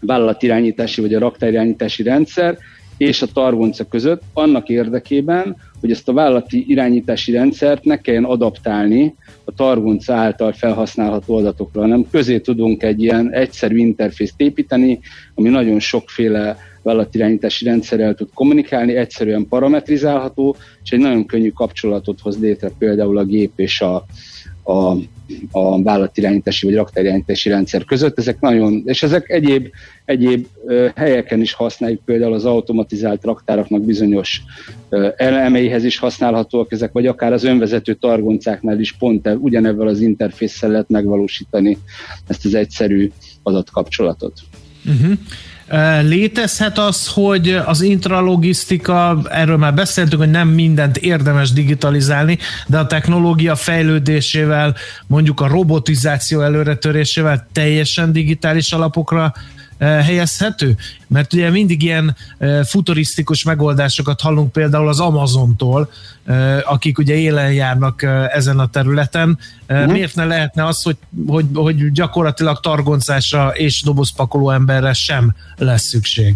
[0.00, 2.58] vállalatirányítási vagy a raktárirányítási rendszer
[2.96, 9.14] és a targonca között annak érdekében, hogy ezt a vállalati irányítási rendszert ne kelljen adaptálni
[9.44, 15.00] a targonca által felhasználható adatokra, hanem közé tudunk egy ilyen egyszerű interfészt építeni,
[15.34, 22.40] ami nagyon sokféle vállalatirányítási rendszerrel tud kommunikálni, egyszerűen parametrizálható, és egy nagyon könnyű kapcsolatot hoz
[22.40, 24.04] létre például a gép és a,
[24.62, 24.96] a,
[25.50, 28.18] a vállalatirányítási vagy raktárirányítási rendszer között.
[28.18, 29.68] Ezek nagyon, és ezek egyéb,
[30.04, 30.46] egyéb
[30.94, 34.42] helyeken is használjuk, például az automatizált raktáraknak bizonyos
[35.16, 40.70] elemeihez is használhatóak ezek, vagy akár az önvezető targoncáknál is pont e- ugyanebben az interfésszel
[40.70, 41.78] lehet megvalósítani
[42.26, 43.10] ezt az egyszerű
[43.42, 44.40] adatkapcsolatot.
[44.86, 45.18] Uh-huh.
[46.02, 52.86] Létezhet az, hogy az intralogisztika, erről már beszéltünk, hogy nem mindent érdemes digitalizálni, de a
[52.86, 54.74] technológia fejlődésével,
[55.06, 59.32] mondjuk a robotizáció előretörésével teljesen digitális alapokra
[59.82, 60.76] helyezhető?
[61.06, 62.16] Mert ugye mindig ilyen
[62.64, 65.90] futurisztikus megoldásokat hallunk például az Amazontól,
[66.64, 68.02] akik ugye élen járnak
[68.32, 69.38] ezen a területen.
[69.68, 69.92] Uh-huh.
[69.92, 76.34] Miért ne lehetne az, hogy, hogy, hogy gyakorlatilag targoncásra és dobozpakoló emberre sem lesz szükség?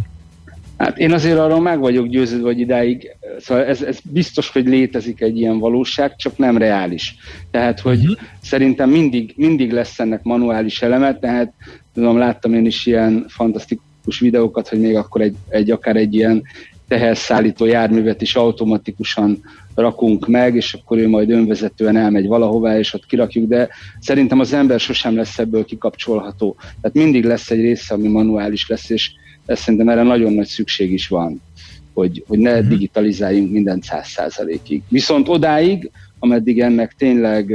[0.76, 5.20] Hát én azért arról meg vagyok győződve, hogy idáig, szóval ez, ez biztos, hogy létezik
[5.20, 7.16] egy ilyen valóság, csak nem reális.
[7.50, 8.16] Tehát, hogy uh-huh.
[8.42, 11.52] szerintem mindig, mindig lesz ennek manuális eleme, tehát
[11.96, 16.42] tudom, láttam én is ilyen fantasztikus videókat, hogy még akkor egy, egy akár egy ilyen
[16.88, 19.40] teherszállító járművet is automatikusan
[19.74, 23.68] rakunk meg, és akkor ő majd önvezetően elmegy valahová, és ott kirakjuk, de
[24.00, 26.56] szerintem az ember sosem lesz ebből kikapcsolható.
[26.58, 29.10] Tehát mindig lesz egy része, ami manuális lesz, és
[29.46, 31.42] ez szerintem erre nagyon nagy szükség is van,
[31.92, 32.68] hogy, hogy ne uh-huh.
[32.68, 34.82] digitalizáljunk mindent száz százalékig.
[34.88, 37.54] Viszont odáig, ameddig ennek tényleg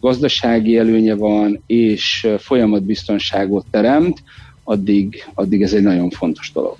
[0.00, 4.22] gazdasági előnye van, és folyamatbiztonságot teremt,
[4.64, 6.76] addig, addig ez egy nagyon fontos dolog.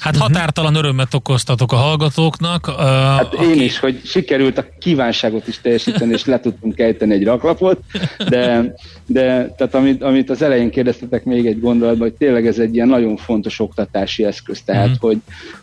[0.00, 2.66] Hát határtalan örömmet okoztatok a hallgatóknak.
[2.68, 3.44] Uh, hát aki...
[3.44, 7.80] én is, hogy sikerült a kívánságot is teljesíteni, és le tudtunk ejteni egy raklapot,
[8.28, 8.74] de,
[9.06, 12.88] de tehát amit, amit az elején kérdeztetek még egy gondolatban, hogy tényleg ez egy ilyen
[12.88, 15.00] nagyon fontos oktatási eszköz, tehát mm.
[15.00, 15.18] hogy,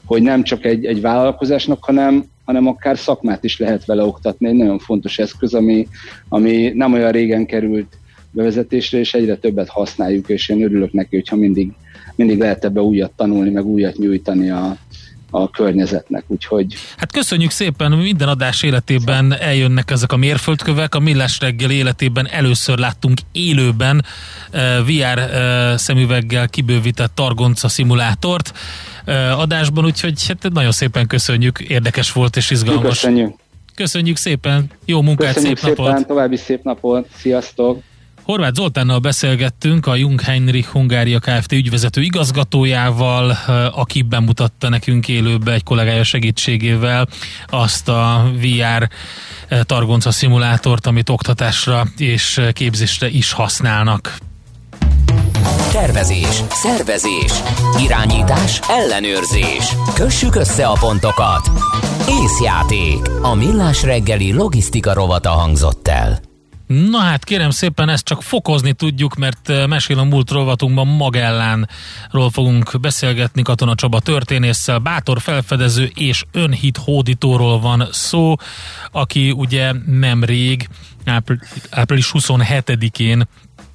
[0.06, 4.56] hogy nem csak egy, egy vállalkozásnak, hanem, hanem akár szakmát is lehet vele oktatni, egy
[4.56, 5.88] nagyon fontos eszköz, ami,
[6.30, 7.98] ami nem olyan régen került
[8.36, 11.72] bevezetésre, és egyre többet használjuk, és én örülök neki, hogyha mindig
[12.16, 14.78] mindig lehet ebbe újat tanulni, meg újat nyújtani a,
[15.30, 16.76] a környezetnek, úgyhogy...
[16.98, 22.78] Hát köszönjük szépen, minden adás életében eljönnek ezek a mérföldkövek, a Millás reggel életében először
[22.78, 24.06] láttunk élőben
[24.54, 28.54] uh, VR uh, szemüveggel kibővített Targonca szimulátort
[29.08, 33.00] uh, adásban, úgyhogy hát nagyon szépen köszönjük, érdekes volt és izgalmas.
[33.00, 33.34] Köszönjük.
[33.76, 36.08] Köszönjük szépen, jó munkát, köszönjük szép szépen, napot!
[36.08, 37.82] további szép napot, sziasztok!
[38.26, 41.52] Horváth Zoltánnal beszélgettünk, a Jung Heinrich Hungária Kft.
[41.52, 47.08] ügyvezető igazgatójával, eh, aki bemutatta nekünk élőbe egy kollégája segítségével
[47.48, 48.90] azt a VR
[49.48, 54.18] eh, targonca szimulátort, amit oktatásra és eh, képzésre is használnak.
[55.72, 57.32] Tervezés, szervezés,
[57.84, 59.76] irányítás, ellenőrzés.
[59.94, 61.50] Kössük össze a pontokat.
[62.24, 63.00] Észjáték.
[63.22, 66.34] A millás reggeli logisztika rovata hangzott el.
[66.68, 72.30] Na hát kérem szépen ezt csak fokozni tudjuk, mert eh, mesél a múlt rovatunkban Magellánról
[72.32, 78.36] fogunk beszélgetni Katona Csaba történésszel, bátor felfedező és önhit hódítóról van szó,
[78.92, 80.68] aki ugye nemrég
[81.06, 83.28] ápr- április 27-én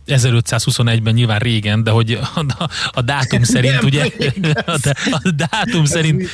[0.06, 4.10] 1521-ben nyilván régen, de hogy a, a dátum szerint ugye?
[4.66, 4.78] a,
[5.10, 6.28] a dátum szerint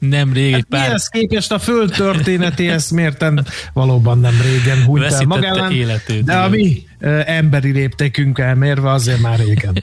[0.00, 5.24] nem rég egy pár Mihez képest a föld történetéhez mérten valóban nem régen hunyt el
[5.26, 6.50] magán, életét, de a igen.
[6.50, 9.82] mi ö, emberi léptékünk elmérve azért már régen.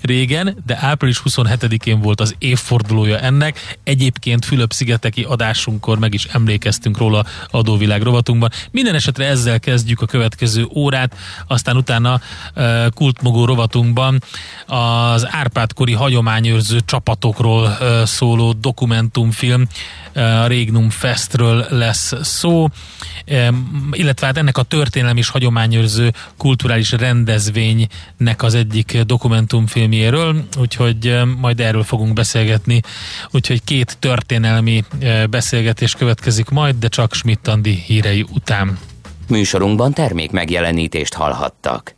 [0.00, 3.76] régen, de április 27-én volt az évfordulója ennek.
[3.84, 8.50] Egyébként Fülöp-szigeteki adásunkkor meg is emlékeztünk róla adóvilág rovatunkban.
[8.70, 11.16] Minden esetre ezzel kezdjük a következő órát,
[11.46, 12.20] aztán utána
[12.94, 14.22] kultmogó rovatunkban
[14.66, 19.66] az Árpád-kori hagyományőrző csapatokról szóló dokumentumfilm
[20.14, 22.68] a Regnum Festről lesz szó,
[23.90, 28.98] illetve hát ennek a történelmi és hagyományőrző kulturális rendezvénynek az egyik
[29.32, 32.80] dokumentumfilmjéről, úgyhogy em, majd erről fogunk beszélgetni,
[33.30, 38.78] úgyhogy két történelmi eh, beszélgetés következik majd, de csak Schmidt Andi hírei után.
[39.28, 41.94] Műsorunkban termék megjelenítést hallhattak.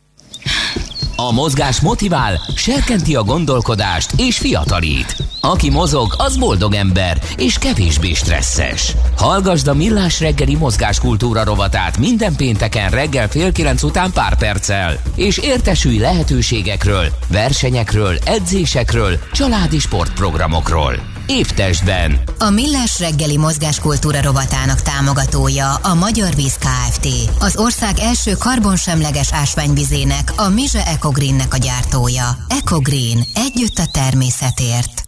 [1.15, 5.15] A mozgás motivál, serkenti a gondolkodást és fiatalít.
[5.49, 8.95] Aki mozog, az boldog ember és kevésbé stresszes.
[9.17, 15.37] Hallgasd a Millás reggeli mozgáskultúra rovatát minden pénteken reggel fél kilenc után pár perccel, és
[15.37, 20.93] értesülj lehetőségekről, versenyekről, edzésekről, családi sportprogramokról.
[21.27, 27.07] Évtestben A Millás reggeli mozgáskultúra rovatának támogatója a Magyar Víz Kft.
[27.39, 32.37] Az ország első karbonsemleges ásványvizének, a Mize Ecogreennek a gyártója.
[32.47, 33.25] Ecogreen.
[33.33, 35.04] Együtt a természetért.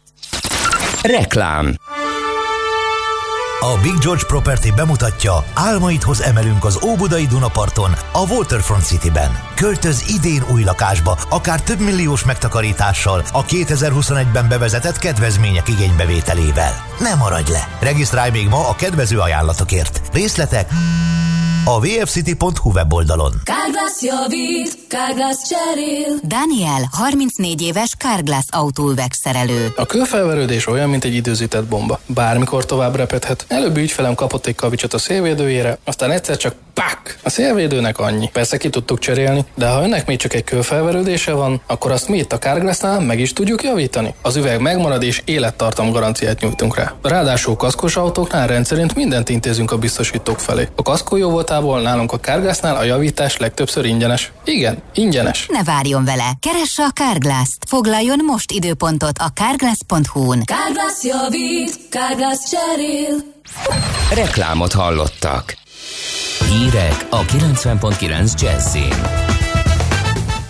[1.08, 1.76] Reklám
[3.60, 9.40] A Big George Property bemutatja, álmaidhoz emelünk az Óbudai Dunaparton, a Waterfront Cityben.
[9.56, 16.72] Költöz idén új lakásba, akár több milliós megtakarítással, a 2021-ben bevezetett kedvezmények igénybevételével.
[17.00, 17.68] Ne maradj le!
[17.80, 20.02] Regisztrálj még ma a kedvező ajánlatokért.
[20.14, 20.70] Részletek
[21.68, 23.34] a vfcity.hu weboldalon.
[23.44, 26.20] Kárglász javít, Kárglász cserél.
[26.24, 29.74] Daniel, 34 éves Carglass autóüveg szerelő.
[29.76, 32.00] A kőfelverődés olyan, mint egy időzített bomba.
[32.06, 33.46] Bármikor tovább repedhet.
[33.48, 37.18] Előbbi ügyfelem kapott egy kavicsot a szélvédőjére, aztán egyszer csak pak!
[37.24, 38.30] A szélvédőnek annyi.
[38.34, 42.18] Persze ki tudtuk cserélni, de ha önnek még csak egy kőfelverődése van, akkor azt mi
[42.18, 44.14] itt a Carglassnál meg is tudjuk javítani.
[44.22, 46.94] Az üveg megmarad és élettartam garanciát nyújtunk rá.
[47.02, 50.68] Ráadásul kaszkos autóknál rendszerint mindent intézünk a biztosítók felé.
[50.76, 54.32] A kaszkó jó voltából nálunk a Carglassnál a javítás legtöbbször ingyenes.
[54.44, 55.46] Igen, ingyenes.
[55.52, 57.66] Ne várjon vele, keresse a Carglass-t.
[57.68, 60.44] Foglaljon most időpontot a carglass.hu-n.
[60.46, 63.36] Kárglász javít, Kárglász cserél.
[64.14, 65.66] Reklámot hallottak.
[66.50, 69.28] Hírek a 90.9 Jazzin.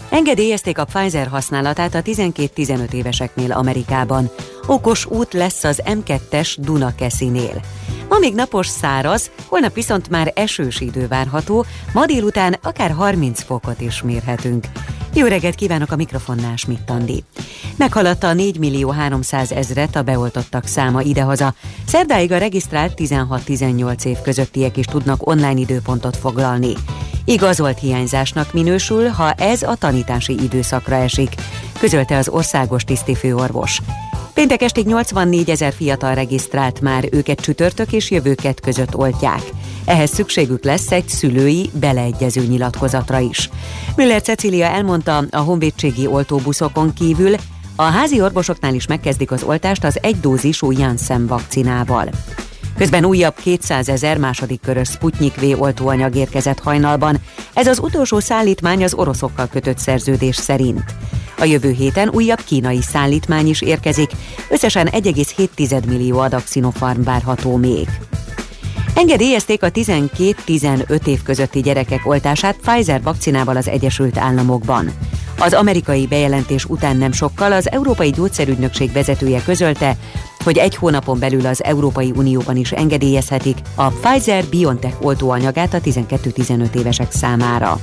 [0.09, 4.29] Engedélyezték a Pfizer használatát a 12-15 éveseknél Amerikában.
[4.65, 7.61] Okos út lesz az M2-es Dunakeszinél.
[8.09, 13.81] Ma még napos száraz, holnap viszont már esős idő várható, ma délután akár 30 fokot
[13.81, 14.65] is mérhetünk.
[15.17, 17.23] Jó reggelt kívánok a mikrofonnál, Schmidt Andi.
[17.75, 21.53] Meghaladta a 4 millió 300 ezret a beoltottak száma idehaza.
[21.87, 26.73] Szerdáig a regisztrált 16-18 év közöttiek is tudnak online időpontot foglalni.
[27.25, 31.35] Igazolt hiányzásnak minősül, ha ez a tanítási időszakra esik,
[31.79, 33.81] közölte az országos tisztifőorvos.
[34.33, 39.41] Péntek estig 84 ezer fiatal regisztrált már, őket csütörtök és jövőket között oltják.
[39.87, 43.49] Ehhez szükségük lesz egy szülői beleegyező nyilatkozatra is.
[43.95, 47.35] Müller Cecília elmondta, a honvédségi oltóbuszokon kívül
[47.75, 52.09] a házi orvosoknál is megkezdik az oltást az egydózisú Janssen vakcinával.
[52.77, 57.17] Közben újabb 200 ezer második körös Sputnik V oltóanyag érkezett hajnalban.
[57.53, 60.83] Ez az utolsó szállítmány az oroszokkal kötött szerződés szerint.
[61.37, 64.11] A jövő héten újabb kínai szállítmány is érkezik,
[64.49, 67.87] összesen 1,7 millió adag Sinopharm várható még.
[68.97, 74.91] Engedélyezték a 12-15 év közötti gyerekek oltását Pfizer vakcinával az Egyesült Államokban.
[75.39, 79.97] Az amerikai bejelentés után nem sokkal az Európai Gyógyszerügynökség vezetője közölte,
[80.43, 87.11] hogy egy hónapon belül az Európai Unióban is engedélyezhetik a Pfizer-BioNTech oltóanyagát a 12-15 évesek
[87.11, 87.79] számára.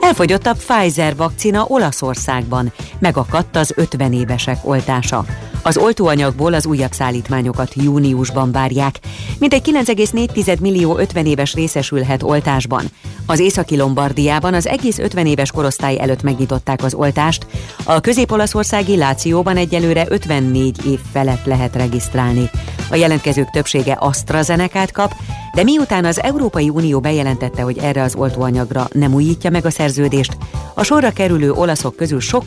[0.00, 5.24] Elfogyott a Pfizer vakcina Olaszországban, megakadt az 50 évesek oltása.
[5.66, 8.98] Az oltóanyagból az újabb szállítmányokat júniusban várják.
[9.38, 12.84] Mintegy 9,4 millió 50 éves részesülhet oltásban.
[13.26, 17.46] Az északi Lombardiában az egész 50 éves korosztály előtt megnyitották az oltást.
[17.84, 22.50] A közép-olaszországi Lációban egyelőre 54 év felett lehet regisztrálni.
[22.90, 25.14] A jelentkezők többsége AstraZeneca-t kap,
[25.54, 30.36] de miután az Európai Unió bejelentette, hogy erre az oltóanyagra nem újítja meg a szerződést,
[30.74, 32.44] a sorra kerülő olaszok közül sok